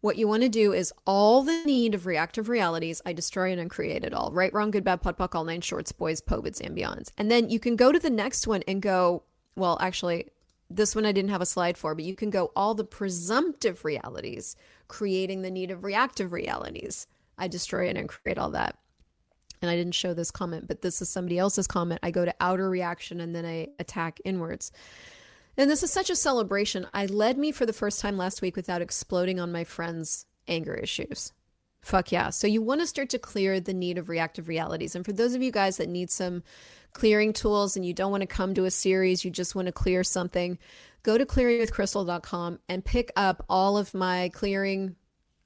what 0.00 0.16
you 0.16 0.26
want 0.26 0.42
to 0.42 0.48
do 0.48 0.72
is 0.72 0.92
all 1.06 1.42
the 1.42 1.62
need 1.64 1.94
of 1.94 2.06
reactive 2.06 2.48
realities, 2.48 3.02
I 3.04 3.12
destroy 3.12 3.52
and 3.52 3.60
uncreate 3.60 4.04
it 4.04 4.14
all. 4.14 4.30
Right, 4.32 4.52
wrong, 4.52 4.70
good, 4.70 4.84
bad, 4.84 5.02
POD, 5.02 5.18
POC, 5.18 5.34
all 5.34 5.44
nine 5.44 5.60
shorts, 5.60 5.92
boys, 5.92 6.20
POVADs, 6.20 6.60
and 6.60 6.76
beyonds. 6.76 7.10
And 7.18 7.30
then 7.30 7.50
you 7.50 7.60
can 7.60 7.76
go 7.76 7.92
to 7.92 7.98
the 7.98 8.10
next 8.10 8.46
one 8.46 8.62
and 8.66 8.80
go, 8.80 9.24
well, 9.56 9.76
actually, 9.80 10.28
this 10.70 10.94
one 10.94 11.04
I 11.04 11.12
didn't 11.12 11.32
have 11.32 11.42
a 11.42 11.46
slide 11.46 11.76
for, 11.76 11.94
but 11.94 12.04
you 12.04 12.14
can 12.14 12.30
go 12.30 12.52
all 12.56 12.74
the 12.74 12.84
presumptive 12.84 13.84
realities, 13.84 14.56
creating 14.88 15.42
the 15.42 15.50
need 15.50 15.70
of 15.70 15.84
reactive 15.84 16.32
realities. 16.32 17.06
I 17.36 17.48
destroy 17.48 17.88
and 17.88 17.98
uncreate 17.98 18.38
all 18.38 18.50
that. 18.52 18.78
And 19.60 19.70
I 19.70 19.76
didn't 19.76 19.94
show 19.94 20.14
this 20.14 20.30
comment, 20.30 20.66
but 20.66 20.80
this 20.80 21.02
is 21.02 21.10
somebody 21.10 21.38
else's 21.38 21.66
comment. 21.66 22.00
I 22.02 22.10
go 22.10 22.24
to 22.24 22.34
outer 22.40 22.70
reaction 22.70 23.20
and 23.20 23.34
then 23.34 23.44
I 23.44 23.68
attack 23.78 24.20
inwards. 24.24 24.72
And 25.60 25.70
this 25.70 25.82
is 25.82 25.92
such 25.92 26.08
a 26.08 26.16
celebration. 26.16 26.86
I 26.94 27.04
led 27.04 27.36
me 27.36 27.52
for 27.52 27.66
the 27.66 27.74
first 27.74 28.00
time 28.00 28.16
last 28.16 28.40
week 28.40 28.56
without 28.56 28.80
exploding 28.80 29.38
on 29.38 29.52
my 29.52 29.64
friends' 29.64 30.24
anger 30.48 30.72
issues. 30.72 31.34
Fuck 31.82 32.12
yeah. 32.12 32.30
So 32.30 32.46
you 32.46 32.62
want 32.62 32.80
to 32.80 32.86
start 32.86 33.10
to 33.10 33.18
clear 33.18 33.60
the 33.60 33.74
need 33.74 33.98
of 33.98 34.08
reactive 34.08 34.48
realities. 34.48 34.96
And 34.96 35.04
for 35.04 35.12
those 35.12 35.34
of 35.34 35.42
you 35.42 35.52
guys 35.52 35.76
that 35.76 35.90
need 35.90 36.10
some 36.10 36.42
clearing 36.94 37.34
tools 37.34 37.76
and 37.76 37.84
you 37.84 37.92
don't 37.92 38.10
want 38.10 38.22
to 38.22 38.26
come 38.26 38.54
to 38.54 38.64
a 38.64 38.70
series, 38.70 39.22
you 39.22 39.30
just 39.30 39.54
want 39.54 39.66
to 39.66 39.72
clear 39.72 40.02
something, 40.02 40.58
go 41.02 41.18
to 41.18 41.26
clearingwithcrystal.com 41.26 42.58
and 42.70 42.82
pick 42.82 43.12
up 43.14 43.44
all 43.46 43.76
of 43.76 43.92
my 43.92 44.30
clearing 44.32 44.96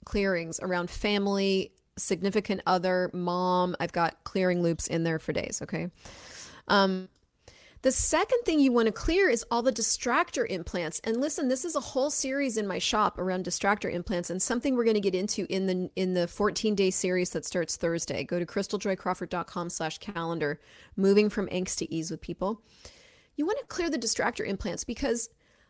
clearings 0.04 0.60
around 0.62 0.90
family, 0.90 1.72
significant 1.98 2.60
other, 2.66 3.10
mom. 3.12 3.74
I've 3.80 3.90
got 3.90 4.22
clearing 4.22 4.62
loops 4.62 4.86
in 4.86 5.02
there 5.02 5.18
for 5.18 5.32
days, 5.32 5.60
okay? 5.60 5.90
Um, 6.68 7.08
the 7.84 7.92
second 7.92 8.38
thing 8.46 8.60
you 8.60 8.72
want 8.72 8.86
to 8.86 8.92
clear 8.92 9.28
is 9.28 9.44
all 9.50 9.60
the 9.60 9.70
distractor 9.70 10.48
implants. 10.48 11.02
And 11.04 11.20
listen, 11.20 11.48
this 11.48 11.66
is 11.66 11.76
a 11.76 11.80
whole 11.80 12.08
series 12.08 12.56
in 12.56 12.66
my 12.66 12.78
shop 12.78 13.18
around 13.18 13.44
distractor 13.44 13.92
implants 13.92 14.30
and 14.30 14.40
something 14.40 14.74
we're 14.74 14.84
going 14.84 14.94
to 14.94 15.00
get 15.00 15.14
into 15.14 15.44
in 15.50 15.66
the 15.66 15.90
in 15.94 16.14
the 16.14 16.22
14-day 16.22 16.90
series 16.90 17.28
that 17.30 17.44
starts 17.44 17.76
Thursday. 17.76 18.24
Go 18.24 18.38
to 18.38 18.46
christeljoycrawford.com 18.46 19.68
slash 19.68 19.98
calendar, 19.98 20.58
moving 20.96 21.28
from 21.28 21.46
angst 21.48 21.76
to 21.76 21.94
ease 21.94 22.10
with 22.10 22.22
people. 22.22 22.62
You 23.36 23.44
want 23.44 23.58
to 23.58 23.66
clear 23.66 23.90
the 23.90 23.98
distractor 23.98 24.46
implants 24.46 24.84
because 24.84 25.28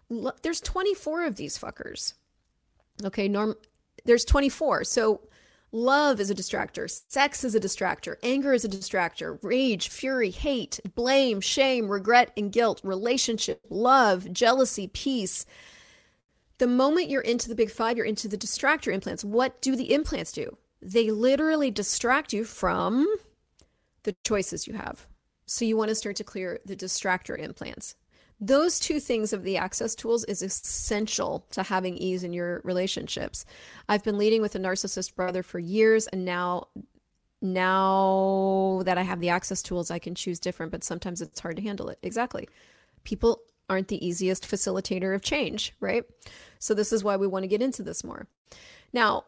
look, 0.08 0.40
there's 0.42 0.60
24 0.60 1.24
of 1.26 1.34
these 1.34 1.58
fuckers. 1.58 2.14
Okay, 3.04 3.26
norm 3.26 3.56
there's 4.04 4.24
24. 4.24 4.84
So 4.84 5.20
Love 5.74 6.20
is 6.20 6.30
a 6.30 6.36
distractor. 6.36 6.88
Sex 7.08 7.42
is 7.42 7.56
a 7.56 7.58
distractor. 7.58 8.14
Anger 8.22 8.52
is 8.52 8.64
a 8.64 8.68
distractor. 8.68 9.40
Rage, 9.42 9.88
fury, 9.88 10.30
hate, 10.30 10.78
blame, 10.94 11.40
shame, 11.40 11.88
regret, 11.88 12.30
and 12.36 12.52
guilt. 12.52 12.80
Relationship, 12.84 13.60
love, 13.68 14.32
jealousy, 14.32 14.86
peace. 14.86 15.44
The 16.58 16.68
moment 16.68 17.10
you're 17.10 17.22
into 17.22 17.48
the 17.48 17.56
big 17.56 17.72
five, 17.72 17.96
you're 17.96 18.06
into 18.06 18.28
the 18.28 18.38
distractor 18.38 18.94
implants. 18.94 19.24
What 19.24 19.60
do 19.60 19.74
the 19.74 19.92
implants 19.92 20.30
do? 20.30 20.56
They 20.80 21.10
literally 21.10 21.72
distract 21.72 22.32
you 22.32 22.44
from 22.44 23.12
the 24.04 24.14
choices 24.22 24.68
you 24.68 24.74
have. 24.74 25.08
So 25.46 25.64
you 25.64 25.76
want 25.76 25.88
to 25.88 25.96
start 25.96 26.14
to 26.16 26.24
clear 26.24 26.60
the 26.64 26.76
distractor 26.76 27.36
implants 27.36 27.96
those 28.40 28.78
two 28.78 29.00
things 29.00 29.32
of 29.32 29.44
the 29.44 29.56
access 29.56 29.94
tools 29.94 30.24
is 30.24 30.42
essential 30.42 31.46
to 31.52 31.62
having 31.62 31.96
ease 31.96 32.24
in 32.24 32.32
your 32.32 32.60
relationships. 32.64 33.44
I've 33.88 34.04
been 34.04 34.18
leading 34.18 34.42
with 34.42 34.54
a 34.54 34.58
narcissist 34.58 35.14
brother 35.14 35.42
for 35.42 35.58
years 35.58 36.06
and 36.08 36.24
now 36.24 36.68
now 37.40 38.82
that 38.86 38.96
I 38.96 39.02
have 39.02 39.20
the 39.20 39.28
access 39.28 39.62
tools 39.62 39.90
I 39.90 39.98
can 39.98 40.14
choose 40.14 40.40
different, 40.40 40.72
but 40.72 40.82
sometimes 40.82 41.20
it's 41.20 41.40
hard 41.40 41.56
to 41.56 41.62
handle 41.62 41.90
it. 41.90 41.98
Exactly. 42.02 42.48
People 43.04 43.40
aren't 43.68 43.88
the 43.88 44.04
easiest 44.04 44.48
facilitator 44.48 45.14
of 45.14 45.22
change, 45.22 45.74
right? 45.78 46.04
So 46.58 46.74
this 46.74 46.92
is 46.92 47.04
why 47.04 47.16
we 47.16 47.26
want 47.26 47.42
to 47.42 47.48
get 47.48 47.62
into 47.62 47.82
this 47.82 48.02
more. 48.02 48.26
Now, 48.92 49.24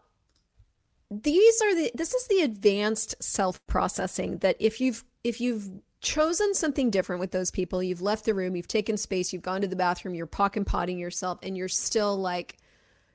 these 1.11 1.63
are 1.63 1.75
the 1.75 1.91
this 1.95 2.15
is 2.15 2.27
the 2.27 2.41
advanced 2.41 3.15
self-processing 3.23 4.39
that 4.39 4.57
if 4.59 4.81
you've 4.81 5.05
if 5.23 5.41
you've 5.41 5.71
chosen 6.07 6.55
something 6.55 6.89
different 6.89 7.19
with 7.19 7.33
those 7.33 7.51
people. 7.51 7.83
You've 7.83 8.01
left 8.01 8.25
the 8.25 8.35
room, 8.35 8.55
you've 8.55 8.69
taken 8.69 8.97
space, 8.97 9.33
you've 9.33 9.43
gone 9.43 9.61
to 9.61 9.67
the 9.67 9.75
bathroom, 9.75 10.15
you're 10.15 10.27
pock 10.27 10.57
and 10.57 10.65
potting 10.65 10.99
yourself, 10.99 11.41
and 11.43 11.57
you're 11.57 11.69
still 11.69 12.17
like 12.17 12.59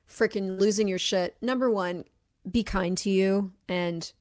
freaking 0.06 0.60
losing 0.60 0.86
your 0.86 0.98
shit. 0.98 1.34
Number 1.40 1.70
one, 1.70 2.04
be 2.48 2.62
kind 2.62 2.96
to 2.98 3.08
you 3.08 3.52
and 3.66 4.12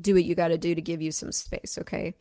do 0.00 0.14
what 0.14 0.24
you 0.24 0.36
got 0.36 0.48
to 0.48 0.58
do 0.58 0.76
to 0.76 0.80
give 0.80 1.02
you 1.02 1.10
some 1.10 1.32
space, 1.32 1.76
okay? 1.78 2.14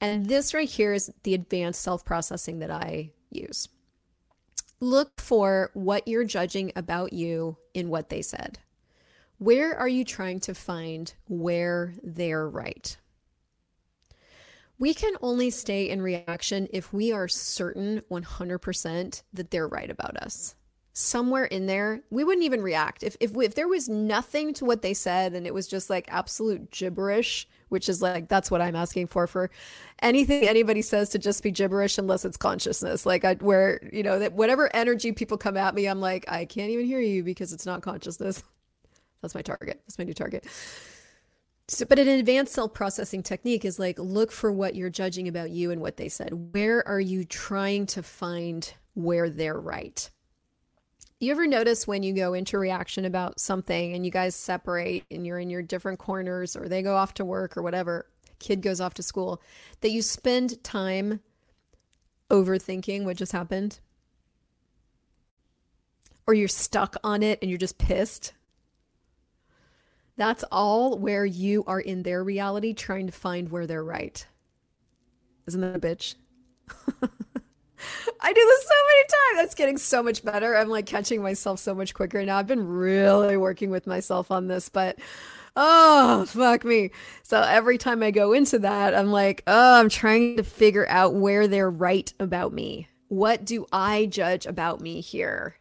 And 0.00 0.26
this 0.26 0.54
right 0.54 0.68
here 0.68 0.92
is 0.92 1.10
the 1.24 1.34
advanced 1.34 1.82
self 1.82 2.04
processing 2.04 2.60
that 2.60 2.70
I 2.70 3.10
use. 3.30 3.68
Look 4.78 5.20
for 5.20 5.72
what 5.74 6.06
you're 6.06 6.22
judging 6.22 6.70
about 6.76 7.12
you 7.12 7.56
in 7.74 7.88
what 7.88 8.08
they 8.08 8.22
said. 8.22 8.60
Where 9.38 9.76
are 9.76 9.88
you 9.88 10.04
trying 10.04 10.38
to 10.40 10.54
find 10.54 11.12
where 11.26 11.94
they're 12.04 12.48
right? 12.48 12.96
We 14.78 14.94
can 14.94 15.14
only 15.22 15.50
stay 15.50 15.88
in 15.88 16.00
reaction 16.00 16.68
if 16.72 16.92
we 16.92 17.12
are 17.12 17.26
certain 17.26 18.02
100% 18.10 19.22
that 19.32 19.50
they're 19.50 19.66
right 19.66 19.90
about 19.90 20.16
us. 20.18 20.54
Somewhere 20.92 21.44
in 21.44 21.66
there, 21.66 22.02
we 22.10 22.22
wouldn't 22.24 22.44
even 22.44 22.62
react. 22.62 23.02
If, 23.02 23.16
if, 23.20 23.32
we, 23.32 23.44
if 23.44 23.54
there 23.54 23.68
was 23.68 23.88
nothing 23.88 24.54
to 24.54 24.64
what 24.64 24.82
they 24.82 24.94
said 24.94 25.32
and 25.32 25.46
it 25.46 25.54
was 25.54 25.66
just 25.66 25.90
like 25.90 26.06
absolute 26.08 26.70
gibberish, 26.70 27.48
which 27.68 27.88
is 27.88 28.00
like, 28.00 28.28
that's 28.28 28.50
what 28.50 28.60
I'm 28.60 28.76
asking 28.76 29.08
for, 29.08 29.26
for 29.26 29.50
anything 30.00 30.48
anybody 30.48 30.82
says 30.82 31.08
to 31.10 31.18
just 31.18 31.42
be 31.42 31.50
gibberish 31.50 31.98
unless 31.98 32.24
it's 32.24 32.36
consciousness. 32.36 33.04
Like, 33.04 33.24
I, 33.24 33.34
where, 33.34 33.80
you 33.92 34.02
know, 34.02 34.18
that 34.20 34.32
whatever 34.32 34.74
energy 34.74 35.12
people 35.12 35.38
come 35.38 35.56
at 35.56 35.74
me, 35.74 35.86
I'm 35.86 36.00
like, 36.00 36.24
I 36.28 36.44
can't 36.44 36.70
even 36.70 36.86
hear 36.86 37.00
you 37.00 37.22
because 37.22 37.52
it's 37.52 37.66
not 37.66 37.82
consciousness. 37.82 38.42
That's 39.22 39.34
my 39.34 39.42
target. 39.42 39.80
That's 39.84 39.98
my 39.98 40.04
new 40.04 40.14
target. 40.14 40.46
So, 41.68 41.84
but 41.84 41.98
an 41.98 42.08
advanced 42.08 42.54
self 42.54 42.72
processing 42.72 43.22
technique 43.22 43.64
is 43.64 43.78
like 43.78 43.98
look 43.98 44.32
for 44.32 44.50
what 44.50 44.74
you're 44.74 44.90
judging 44.90 45.28
about 45.28 45.50
you 45.50 45.70
and 45.70 45.80
what 45.80 45.98
they 45.98 46.08
said. 46.08 46.52
Where 46.52 46.86
are 46.88 47.00
you 47.00 47.24
trying 47.24 47.86
to 47.88 48.02
find 48.02 48.72
where 48.94 49.28
they're 49.28 49.60
right? 49.60 50.08
You 51.20 51.32
ever 51.32 51.46
notice 51.46 51.86
when 51.86 52.02
you 52.02 52.14
go 52.14 52.32
into 52.32 52.58
reaction 52.58 53.04
about 53.04 53.40
something 53.40 53.92
and 53.92 54.04
you 54.04 54.10
guys 54.10 54.34
separate 54.34 55.04
and 55.10 55.26
you're 55.26 55.40
in 55.40 55.50
your 55.50 55.62
different 55.62 55.98
corners 55.98 56.56
or 56.56 56.68
they 56.68 56.80
go 56.80 56.96
off 56.96 57.14
to 57.14 57.24
work 57.24 57.56
or 57.56 57.62
whatever? 57.62 58.06
kid 58.38 58.62
goes 58.62 58.80
off 58.80 58.94
to 58.94 59.02
school, 59.02 59.42
that 59.80 59.90
you 59.90 60.02
spend 60.02 60.62
time 60.62 61.20
overthinking 62.30 63.04
what 63.04 63.16
just 63.16 63.32
happened? 63.32 63.80
Or 66.26 66.34
you're 66.34 66.48
stuck 66.48 66.96
on 67.02 67.22
it 67.22 67.38
and 67.40 67.50
you're 67.50 67.58
just 67.58 67.78
pissed? 67.78 68.34
That's 70.18 70.44
all 70.50 70.98
where 70.98 71.24
you 71.24 71.62
are 71.68 71.80
in 71.80 72.02
their 72.02 72.22
reality 72.24 72.74
trying 72.74 73.06
to 73.06 73.12
find 73.12 73.50
where 73.50 73.68
they're 73.68 73.84
right. 73.84 74.26
Isn't 75.46 75.60
that 75.60 75.76
a 75.76 75.78
bitch? 75.78 76.16
I 78.20 78.32
do 78.32 78.40
this 78.40 78.66
so 78.66 78.74
many 78.88 79.02
times. 79.08 79.36
That's 79.36 79.54
getting 79.54 79.78
so 79.78 80.02
much 80.02 80.24
better. 80.24 80.56
I'm 80.56 80.68
like 80.68 80.86
catching 80.86 81.22
myself 81.22 81.60
so 81.60 81.72
much 81.72 81.94
quicker 81.94 82.22
now. 82.24 82.36
I've 82.36 82.48
been 82.48 82.66
really 82.66 83.36
working 83.36 83.70
with 83.70 83.86
myself 83.86 84.32
on 84.32 84.48
this, 84.48 84.68
but 84.68 84.98
oh, 85.54 86.26
fuck 86.26 86.64
me. 86.64 86.90
So 87.22 87.40
every 87.40 87.78
time 87.78 88.02
I 88.02 88.10
go 88.10 88.32
into 88.32 88.58
that, 88.58 88.96
I'm 88.96 89.12
like, 89.12 89.44
oh, 89.46 89.78
I'm 89.78 89.88
trying 89.88 90.38
to 90.38 90.42
figure 90.42 90.86
out 90.88 91.14
where 91.14 91.46
they're 91.46 91.70
right 91.70 92.12
about 92.18 92.52
me. 92.52 92.88
What 93.06 93.44
do 93.44 93.66
I 93.70 94.06
judge 94.06 94.46
about 94.46 94.80
me 94.80 95.00
here? 95.00 95.54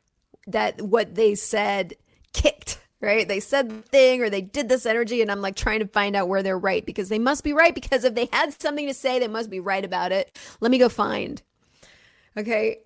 That 0.48 0.82
what 0.82 1.13
they 1.13 1.36
said 1.36 1.93
kicked 2.34 2.66
right? 3.01 3.27
They 3.27 3.39
said 3.39 3.69
the 3.69 3.81
thing 3.81 4.21
or 4.21 4.29
they 4.29 4.41
did 4.41 4.69
this 4.69 4.86
energy, 4.86 5.21
and 5.21 5.31
I'm 5.31 5.41
like 5.41 5.55
trying 5.55 5.79
to 5.79 5.88
find 5.88 6.15
out 6.15 6.27
where 6.27 6.43
they're 6.43 6.57
right 6.57 6.86
because 6.86 7.10
they 7.10 7.19
must 7.19 7.43
be 7.43 7.53
right. 7.53 7.75
Because 7.75 8.03
if 8.03 8.15
they 8.15 8.29
had 8.31 8.60
something 8.62 8.88
to 8.88 8.93
say, 8.93 9.19
they 9.19 9.27
must 9.27 9.49
be 9.49 9.60
right 9.60 9.86
about 9.86 10.12
it. 10.12 10.38
Let 10.60 10.71
me 10.71 10.77
go 10.77 10.89
find. 10.89 11.41
Okay. 12.36 12.79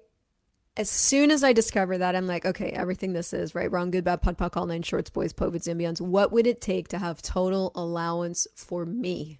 As 0.77 0.89
soon 0.89 1.31
as 1.31 1.43
I 1.43 1.51
discover 1.51 1.97
that, 1.97 2.15
I'm 2.15 2.27
like, 2.27 2.45
okay, 2.45 2.69
everything 2.69 3.11
this 3.11 3.33
is 3.33 3.53
right, 3.53 3.69
wrong, 3.69 3.91
good, 3.91 4.05
bad, 4.05 4.21
POD 4.21 4.37
POC, 4.37 4.57
all 4.57 4.65
nine 4.65 4.83
shorts, 4.83 5.09
boys, 5.09 5.33
POVADs, 5.33 5.67
and. 5.67 5.99
What 5.99 6.31
would 6.31 6.47
it 6.47 6.61
take 6.61 6.87
to 6.89 6.97
have 6.97 7.21
total 7.21 7.73
allowance 7.75 8.47
for 8.55 8.85
me? 8.85 9.39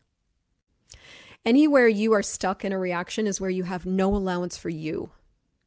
Anywhere 1.45 1.87
you 1.87 2.13
are 2.13 2.21
stuck 2.21 2.65
in 2.65 2.73
a 2.73 2.77
reaction 2.77 3.25
is 3.27 3.39
where 3.39 3.49
you 3.49 3.63
have 3.63 3.85
no 3.85 4.13
allowance 4.13 4.57
for 4.57 4.69
you. 4.69 5.11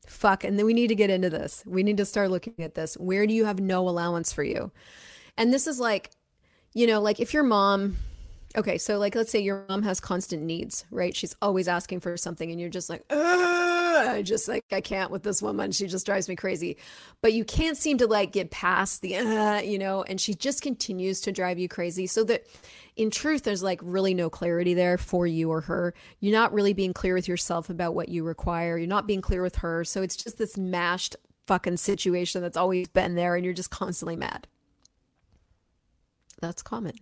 Fuck. 0.06 0.44
And 0.44 0.58
then 0.58 0.66
we 0.66 0.74
need 0.74 0.88
to 0.88 0.94
get 0.94 1.10
into 1.10 1.30
this. 1.30 1.62
We 1.66 1.82
need 1.82 1.96
to 1.96 2.04
start 2.04 2.30
looking 2.30 2.54
at 2.58 2.74
this. 2.74 2.94
Where 2.94 3.26
do 3.26 3.34
you 3.34 3.44
have 3.44 3.60
no 3.60 3.88
allowance 3.88 4.32
for 4.32 4.42
you? 4.42 4.70
And 5.36 5.52
this 5.52 5.66
is 5.66 5.80
like, 5.80 6.10
you 6.74 6.86
know, 6.86 7.00
like 7.00 7.20
if 7.20 7.32
your 7.34 7.42
mom, 7.42 7.96
okay, 8.56 8.78
so 8.78 8.98
like 8.98 9.14
let's 9.14 9.30
say 9.30 9.40
your 9.40 9.64
mom 9.68 9.82
has 9.82 10.00
constant 10.00 10.42
needs, 10.42 10.84
right? 10.90 11.14
She's 11.14 11.34
always 11.40 11.68
asking 11.68 12.00
for 12.00 12.16
something 12.16 12.50
and 12.50 12.60
you're 12.60 12.70
just 12.70 12.90
like, 12.90 13.04
I 13.96 14.22
just 14.22 14.48
like 14.48 14.64
I 14.72 14.80
can't 14.80 15.10
with 15.10 15.22
this 15.22 15.42
woman. 15.42 15.72
She 15.72 15.86
just 15.86 16.06
drives 16.06 16.28
me 16.28 16.36
crazy. 16.36 16.76
But 17.20 17.32
you 17.32 17.44
can't 17.44 17.76
seem 17.76 17.98
to 17.98 18.06
like 18.06 18.32
get 18.32 18.50
past 18.50 19.02
the 19.02 19.16
uh, 19.16 19.60
you 19.60 19.78
know, 19.78 20.02
and 20.02 20.20
she 20.20 20.34
just 20.34 20.62
continues 20.62 21.20
to 21.22 21.32
drive 21.32 21.58
you 21.58 21.68
crazy. 21.68 22.06
So 22.06 22.24
that 22.24 22.46
in 22.96 23.10
truth 23.10 23.42
there's 23.42 23.62
like 23.62 23.80
really 23.82 24.14
no 24.14 24.30
clarity 24.30 24.74
there 24.74 24.98
for 24.98 25.26
you 25.26 25.50
or 25.50 25.60
her. 25.62 25.94
You're 26.20 26.32
not 26.32 26.52
really 26.52 26.72
being 26.72 26.92
clear 26.92 27.14
with 27.14 27.28
yourself 27.28 27.70
about 27.70 27.94
what 27.94 28.08
you 28.08 28.24
require. 28.24 28.78
You're 28.78 28.86
not 28.86 29.06
being 29.06 29.22
clear 29.22 29.42
with 29.42 29.56
her. 29.56 29.84
So 29.84 30.02
it's 30.02 30.16
just 30.16 30.38
this 30.38 30.56
mashed 30.56 31.16
fucking 31.46 31.76
situation 31.76 32.40
that's 32.40 32.56
always 32.56 32.88
been 32.88 33.14
there 33.14 33.36
and 33.36 33.44
you're 33.44 33.54
just 33.54 33.70
constantly 33.70 34.16
mad. 34.16 34.46
That's 36.40 36.62
common 36.62 36.94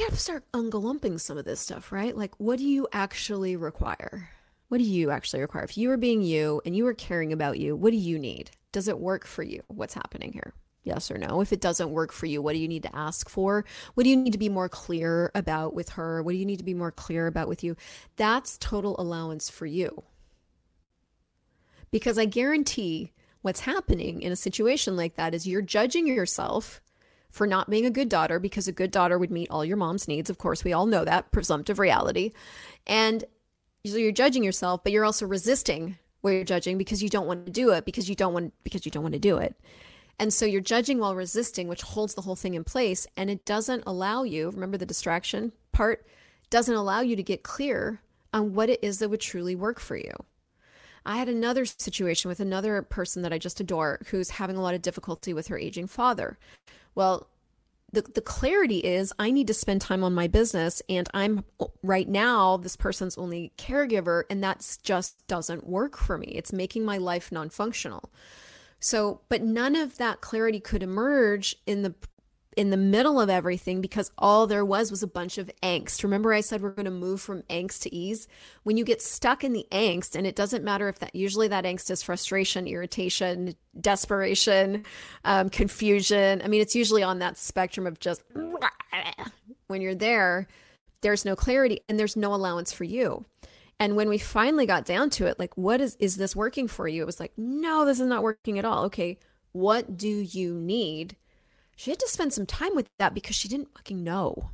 we 0.00 0.06
got 0.06 0.12
to 0.14 0.18
start 0.18 0.50
ungalumping 0.52 1.20
some 1.20 1.36
of 1.36 1.44
this 1.44 1.60
stuff, 1.60 1.92
right? 1.92 2.16
Like, 2.16 2.32
what 2.38 2.58
do 2.58 2.64
you 2.64 2.88
actually 2.90 3.54
require? 3.54 4.30
What 4.68 4.78
do 4.78 4.84
you 4.84 5.10
actually 5.10 5.42
require? 5.42 5.64
If 5.64 5.76
you 5.76 5.90
were 5.90 5.98
being 5.98 6.22
you 6.22 6.62
and 6.64 6.74
you 6.74 6.84
were 6.84 6.94
caring 6.94 7.34
about 7.34 7.58
you, 7.58 7.76
what 7.76 7.90
do 7.90 7.98
you 7.98 8.18
need? 8.18 8.50
Does 8.72 8.88
it 8.88 8.98
work 8.98 9.26
for 9.26 9.42
you? 9.42 9.62
What's 9.68 9.92
happening 9.92 10.32
here? 10.32 10.54
Yes 10.84 11.10
or 11.10 11.18
no? 11.18 11.42
If 11.42 11.52
it 11.52 11.60
doesn't 11.60 11.90
work 11.90 12.12
for 12.12 12.24
you, 12.24 12.40
what 12.40 12.54
do 12.54 12.60
you 12.60 12.68
need 12.68 12.84
to 12.84 12.96
ask 12.96 13.28
for? 13.28 13.66
What 13.92 14.04
do 14.04 14.08
you 14.08 14.16
need 14.16 14.32
to 14.32 14.38
be 14.38 14.48
more 14.48 14.70
clear 14.70 15.30
about 15.34 15.74
with 15.74 15.90
her? 15.90 16.22
What 16.22 16.32
do 16.32 16.38
you 16.38 16.46
need 16.46 16.60
to 16.60 16.64
be 16.64 16.72
more 16.72 16.92
clear 16.92 17.26
about 17.26 17.48
with 17.48 17.62
you? 17.62 17.76
That's 18.16 18.56
total 18.56 18.98
allowance 18.98 19.50
for 19.50 19.66
you. 19.66 20.02
Because 21.90 22.18
I 22.18 22.24
guarantee 22.24 23.12
what's 23.42 23.60
happening 23.60 24.22
in 24.22 24.32
a 24.32 24.36
situation 24.36 24.96
like 24.96 25.16
that 25.16 25.34
is 25.34 25.46
you're 25.46 25.60
judging 25.60 26.06
yourself 26.06 26.80
for 27.30 27.46
not 27.46 27.70
being 27.70 27.86
a 27.86 27.90
good 27.90 28.08
daughter 28.08 28.38
because 28.38 28.68
a 28.68 28.72
good 28.72 28.90
daughter 28.90 29.18
would 29.18 29.30
meet 29.30 29.50
all 29.50 29.64
your 29.64 29.76
mom's 29.76 30.08
needs. 30.08 30.30
Of 30.30 30.38
course, 30.38 30.64
we 30.64 30.72
all 30.72 30.86
know 30.86 31.04
that 31.04 31.30
presumptive 31.32 31.78
reality. 31.78 32.32
And 32.86 33.24
so 33.86 33.96
you're 33.96 34.12
judging 34.12 34.44
yourself, 34.44 34.82
but 34.82 34.92
you're 34.92 35.04
also 35.04 35.26
resisting 35.26 35.96
what 36.20 36.32
you're 36.32 36.44
judging 36.44 36.76
because 36.76 37.02
you 37.02 37.08
don't 37.08 37.26
want 37.26 37.46
to 37.46 37.52
do 37.52 37.70
it 37.70 37.84
because 37.84 38.08
you 38.08 38.14
don't 38.14 38.34
want 38.34 38.52
because 38.62 38.84
you 38.84 38.92
don't 38.92 39.02
want 39.02 39.14
to 39.14 39.20
do 39.20 39.38
it. 39.38 39.54
And 40.18 40.34
so 40.34 40.44
you're 40.44 40.60
judging 40.60 40.98
while 40.98 41.16
resisting, 41.16 41.66
which 41.66 41.80
holds 41.80 42.14
the 42.14 42.20
whole 42.20 42.36
thing 42.36 42.54
in 42.54 42.64
place 42.64 43.06
and 43.16 43.30
it 43.30 43.46
doesn't 43.46 43.84
allow 43.86 44.22
you, 44.22 44.50
remember 44.50 44.76
the 44.76 44.84
distraction 44.84 45.52
part, 45.72 46.06
doesn't 46.50 46.74
allow 46.74 47.00
you 47.00 47.16
to 47.16 47.22
get 47.22 47.42
clear 47.42 48.02
on 48.34 48.54
what 48.54 48.68
it 48.68 48.80
is 48.82 48.98
that 48.98 49.08
would 49.08 49.20
truly 49.20 49.54
work 49.54 49.80
for 49.80 49.96
you. 49.96 50.12
I 51.06 51.16
had 51.16 51.28
another 51.28 51.64
situation 51.64 52.28
with 52.28 52.40
another 52.40 52.82
person 52.82 53.22
that 53.22 53.32
I 53.32 53.38
just 53.38 53.60
adore 53.60 54.00
who's 54.08 54.30
having 54.30 54.56
a 54.56 54.62
lot 54.62 54.74
of 54.74 54.82
difficulty 54.82 55.32
with 55.32 55.48
her 55.48 55.58
aging 55.58 55.86
father. 55.86 56.38
Well, 56.94 57.28
the, 57.92 58.02
the 58.02 58.20
clarity 58.20 58.78
is 58.78 59.12
I 59.18 59.30
need 59.30 59.46
to 59.48 59.54
spend 59.54 59.80
time 59.80 60.04
on 60.04 60.14
my 60.14 60.28
business 60.28 60.80
and 60.88 61.08
I'm 61.12 61.44
right 61.82 62.08
now 62.08 62.56
this 62.56 62.76
person's 62.76 63.18
only 63.18 63.52
caregiver 63.58 64.24
and 64.30 64.42
that 64.44 64.78
just 64.82 65.26
doesn't 65.26 65.66
work 65.66 65.96
for 65.96 66.16
me. 66.16 66.28
It's 66.28 66.52
making 66.52 66.84
my 66.84 66.98
life 66.98 67.32
non-functional. 67.32 68.10
So, 68.78 69.20
but 69.28 69.42
none 69.42 69.76
of 69.76 69.98
that 69.98 70.20
clarity 70.20 70.60
could 70.60 70.82
emerge 70.82 71.56
in 71.66 71.82
the 71.82 71.94
in 72.56 72.70
the 72.70 72.76
middle 72.76 73.20
of 73.20 73.30
everything 73.30 73.80
because 73.80 74.10
all 74.18 74.46
there 74.46 74.64
was 74.64 74.90
was 74.90 75.02
a 75.02 75.06
bunch 75.06 75.38
of 75.38 75.50
angst. 75.62 76.02
Remember, 76.02 76.32
I 76.32 76.40
said 76.40 76.60
we're 76.60 76.70
going 76.70 76.84
to 76.84 76.90
move 76.90 77.20
from 77.20 77.42
angst 77.42 77.82
to 77.82 77.94
ease? 77.94 78.26
When 78.64 78.76
you 78.76 78.84
get 78.84 79.00
stuck 79.00 79.44
in 79.44 79.52
the 79.52 79.66
angst, 79.70 80.16
and 80.16 80.26
it 80.26 80.34
doesn't 80.34 80.64
matter 80.64 80.88
if 80.88 80.98
that, 80.98 81.14
usually 81.14 81.48
that 81.48 81.64
angst 81.64 81.90
is 81.90 82.02
frustration, 82.02 82.66
irritation, 82.66 83.54
desperation, 83.80 84.84
um, 85.24 85.48
confusion. 85.48 86.42
I 86.44 86.48
mean, 86.48 86.60
it's 86.60 86.74
usually 86.74 87.02
on 87.02 87.20
that 87.20 87.38
spectrum 87.38 87.86
of 87.86 88.00
just 88.00 88.22
when 89.68 89.80
you're 89.80 89.94
there, 89.94 90.48
there's 91.02 91.24
no 91.24 91.36
clarity 91.36 91.80
and 91.88 91.98
there's 91.98 92.16
no 92.16 92.34
allowance 92.34 92.72
for 92.72 92.84
you. 92.84 93.24
And 93.78 93.96
when 93.96 94.10
we 94.10 94.18
finally 94.18 94.66
got 94.66 94.84
down 94.84 95.08
to 95.10 95.26
it, 95.26 95.38
like, 95.38 95.56
what 95.56 95.80
is, 95.80 95.96
is 95.98 96.16
this 96.16 96.36
working 96.36 96.68
for 96.68 96.86
you? 96.86 97.02
It 97.02 97.06
was 97.06 97.18
like, 97.18 97.32
no, 97.38 97.86
this 97.86 97.98
is 97.98 98.06
not 98.06 98.22
working 98.22 98.58
at 98.58 98.66
all. 98.66 98.84
Okay, 98.84 99.18
what 99.52 99.96
do 99.96 100.08
you 100.08 100.54
need? 100.54 101.16
She 101.80 101.90
had 101.90 101.98
to 101.98 102.08
spend 102.08 102.30
some 102.30 102.44
time 102.44 102.74
with 102.74 102.90
that 102.98 103.14
because 103.14 103.34
she 103.34 103.48
didn't 103.48 103.72
fucking 103.74 104.04
know. 104.04 104.50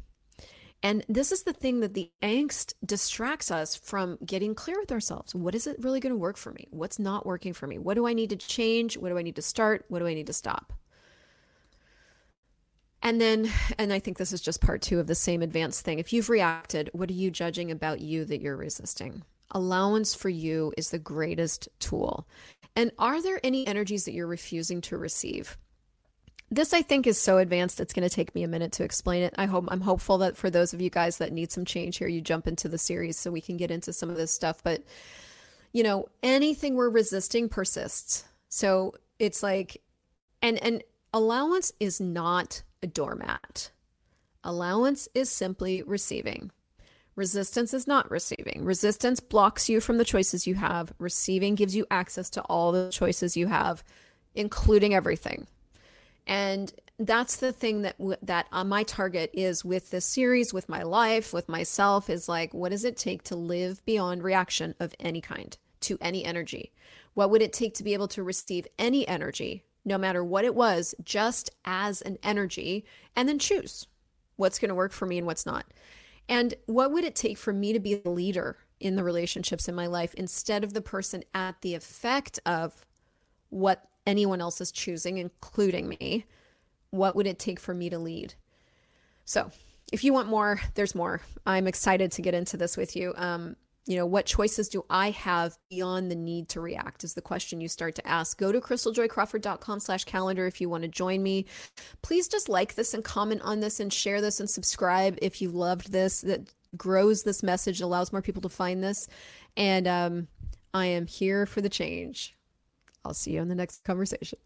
And 0.80 1.04
this 1.08 1.32
is 1.32 1.42
the 1.42 1.52
thing 1.52 1.80
that 1.80 1.92
the 1.92 2.12
angst 2.22 2.74
distracts 2.84 3.50
us 3.50 3.74
from 3.74 4.16
getting 4.24 4.54
clear 4.54 4.78
with 4.78 4.92
ourselves. 4.92 5.34
What 5.34 5.56
is 5.56 5.66
it 5.66 5.82
really 5.82 5.98
going 5.98 6.12
to 6.12 6.16
work 6.16 6.36
for 6.36 6.52
me? 6.52 6.68
What's 6.70 7.00
not 7.00 7.26
working 7.26 7.52
for 7.52 7.66
me? 7.66 7.78
What 7.78 7.94
do 7.94 8.06
I 8.06 8.12
need 8.12 8.30
to 8.30 8.36
change? 8.36 8.96
What 8.96 9.08
do 9.08 9.18
I 9.18 9.22
need 9.22 9.34
to 9.34 9.42
start? 9.42 9.86
What 9.88 9.98
do 9.98 10.06
I 10.06 10.14
need 10.14 10.28
to 10.28 10.32
stop? 10.32 10.72
And 13.02 13.20
then, 13.20 13.50
and 13.76 13.92
I 13.92 13.98
think 13.98 14.18
this 14.18 14.32
is 14.32 14.40
just 14.40 14.60
part 14.60 14.80
two 14.80 15.00
of 15.00 15.08
the 15.08 15.16
same 15.16 15.42
advanced 15.42 15.84
thing. 15.84 15.98
If 15.98 16.12
you've 16.12 16.30
reacted, 16.30 16.90
what 16.92 17.10
are 17.10 17.14
you 17.14 17.32
judging 17.32 17.72
about 17.72 18.00
you 18.00 18.24
that 18.26 18.40
you're 18.40 18.56
resisting? 18.56 19.24
Allowance 19.50 20.14
for 20.14 20.28
you 20.28 20.72
is 20.76 20.90
the 20.90 21.00
greatest 21.00 21.68
tool. 21.80 22.28
And 22.76 22.92
are 23.00 23.20
there 23.20 23.40
any 23.42 23.66
energies 23.66 24.04
that 24.04 24.14
you're 24.14 24.28
refusing 24.28 24.80
to 24.82 24.96
receive? 24.96 25.58
This 26.50 26.72
I 26.72 26.82
think 26.82 27.06
is 27.06 27.20
so 27.20 27.38
advanced 27.38 27.80
it's 27.80 27.92
going 27.92 28.08
to 28.08 28.14
take 28.14 28.34
me 28.34 28.44
a 28.44 28.48
minute 28.48 28.72
to 28.72 28.84
explain 28.84 29.22
it. 29.22 29.34
I 29.36 29.46
hope 29.46 29.64
I'm 29.68 29.80
hopeful 29.80 30.18
that 30.18 30.36
for 30.36 30.48
those 30.48 30.72
of 30.72 30.80
you 30.80 30.90
guys 30.90 31.18
that 31.18 31.32
need 31.32 31.50
some 31.50 31.64
change 31.64 31.98
here 31.98 32.08
you 32.08 32.20
jump 32.20 32.46
into 32.46 32.68
the 32.68 32.78
series 32.78 33.18
so 33.18 33.30
we 33.30 33.40
can 33.40 33.56
get 33.56 33.70
into 33.70 33.92
some 33.92 34.10
of 34.10 34.16
this 34.16 34.30
stuff 34.30 34.62
but 34.62 34.82
you 35.72 35.82
know, 35.82 36.08
anything 36.22 36.74
we're 36.74 36.88
resisting 36.88 37.48
persists. 37.48 38.24
So 38.48 38.94
it's 39.18 39.42
like 39.42 39.82
and 40.40 40.62
and 40.62 40.82
allowance 41.12 41.72
is 41.80 42.00
not 42.00 42.62
a 42.82 42.86
doormat. 42.86 43.70
Allowance 44.44 45.08
is 45.14 45.30
simply 45.30 45.82
receiving. 45.82 46.52
Resistance 47.16 47.74
is 47.74 47.86
not 47.86 48.10
receiving. 48.10 48.64
Resistance 48.64 49.20
blocks 49.20 49.68
you 49.68 49.80
from 49.80 49.98
the 49.98 50.04
choices 50.04 50.46
you 50.46 50.54
have. 50.54 50.92
Receiving 50.98 51.56
gives 51.56 51.74
you 51.74 51.86
access 51.90 52.30
to 52.30 52.42
all 52.42 52.72
the 52.72 52.90
choices 52.90 53.36
you 53.36 53.48
have, 53.48 53.82
including 54.34 54.94
everything. 54.94 55.46
And 56.26 56.72
that's 56.98 57.36
the 57.36 57.52
thing 57.52 57.82
that 57.82 57.96
that 58.22 58.46
uh, 58.52 58.64
my 58.64 58.82
target 58.82 59.30
is 59.32 59.64
with 59.64 59.90
this 59.90 60.04
series, 60.04 60.52
with 60.52 60.68
my 60.68 60.82
life, 60.82 61.32
with 61.32 61.48
myself 61.48 62.08
is 62.08 62.28
like 62.28 62.54
what 62.54 62.70
does 62.70 62.84
it 62.84 62.96
take 62.96 63.22
to 63.24 63.36
live 63.36 63.84
beyond 63.84 64.22
reaction 64.22 64.74
of 64.80 64.94
any 64.98 65.20
kind 65.20 65.56
to 65.82 65.98
any 66.00 66.24
energy? 66.24 66.72
What 67.14 67.30
would 67.30 67.42
it 67.42 67.52
take 67.52 67.74
to 67.74 67.84
be 67.84 67.94
able 67.94 68.08
to 68.08 68.22
receive 68.22 68.66
any 68.78 69.06
energy, 69.06 69.64
no 69.84 69.98
matter 69.98 70.24
what 70.24 70.44
it 70.44 70.54
was, 70.54 70.94
just 71.02 71.50
as 71.64 72.02
an 72.02 72.18
energy 72.22 72.84
and 73.14 73.28
then 73.28 73.38
choose 73.38 73.86
what's 74.36 74.58
going 74.58 74.70
to 74.70 74.74
work 74.74 74.92
for 74.92 75.06
me 75.06 75.18
and 75.18 75.26
what's 75.26 75.46
not? 75.46 75.66
And 76.28 76.54
what 76.66 76.92
would 76.92 77.04
it 77.04 77.14
take 77.14 77.38
for 77.38 77.52
me 77.52 77.72
to 77.72 77.78
be 77.78 77.94
the 77.94 78.10
leader 78.10 78.56
in 78.80 78.96
the 78.96 79.04
relationships 79.04 79.68
in 79.68 79.74
my 79.74 79.86
life 79.86 80.14
instead 80.14 80.64
of 80.64 80.72
the 80.72 80.80
person 80.80 81.22
at 81.34 81.60
the 81.60 81.74
effect 81.74 82.40
of 82.44 82.84
what 83.50 83.88
anyone 84.06 84.40
else 84.40 84.60
is 84.60 84.72
choosing, 84.72 85.18
including 85.18 85.88
me, 85.88 86.24
what 86.90 87.16
would 87.16 87.26
it 87.26 87.38
take 87.38 87.60
for 87.60 87.74
me 87.74 87.90
to 87.90 87.98
lead? 87.98 88.34
So 89.24 89.50
if 89.92 90.04
you 90.04 90.12
want 90.12 90.28
more, 90.28 90.60
there's 90.74 90.94
more. 90.94 91.20
I'm 91.44 91.66
excited 91.66 92.12
to 92.12 92.22
get 92.22 92.34
into 92.34 92.56
this 92.56 92.76
with 92.76 92.96
you. 92.96 93.12
Um, 93.16 93.56
you 93.86 93.96
know, 93.96 94.06
what 94.06 94.26
choices 94.26 94.68
do 94.68 94.84
I 94.90 95.10
have 95.12 95.56
beyond 95.70 96.10
the 96.10 96.16
need 96.16 96.48
to 96.50 96.60
react 96.60 97.04
is 97.04 97.14
the 97.14 97.22
question 97.22 97.60
you 97.60 97.68
start 97.68 97.94
to 97.94 98.06
ask. 98.06 98.36
Go 98.36 98.50
to 98.50 98.60
christeljoycrawford.com 98.60 99.78
slash 99.78 100.04
calendar 100.04 100.46
if 100.46 100.60
you 100.60 100.68
want 100.68 100.82
to 100.82 100.88
join 100.88 101.22
me. 101.22 101.46
Please 102.02 102.26
just 102.26 102.48
like 102.48 102.74
this 102.74 102.94
and 102.94 103.04
comment 103.04 103.42
on 103.42 103.60
this 103.60 103.78
and 103.78 103.92
share 103.92 104.20
this 104.20 104.40
and 104.40 104.50
subscribe 104.50 105.16
if 105.22 105.40
you 105.40 105.50
loved 105.50 105.92
this. 105.92 106.22
That 106.22 106.52
grows 106.76 107.22
this 107.22 107.44
message, 107.44 107.80
allows 107.80 108.12
more 108.12 108.22
people 108.22 108.42
to 108.42 108.48
find 108.48 108.82
this. 108.82 109.08
And 109.56 109.86
um, 109.86 110.28
I 110.74 110.86
am 110.86 111.06
here 111.06 111.46
for 111.46 111.60
the 111.60 111.70
change. 111.70 112.35
I'll 113.06 113.14
see 113.14 113.32
you 113.32 113.40
in 113.40 113.48
the 113.48 113.54
next 113.54 113.84
conversation. 113.84 114.38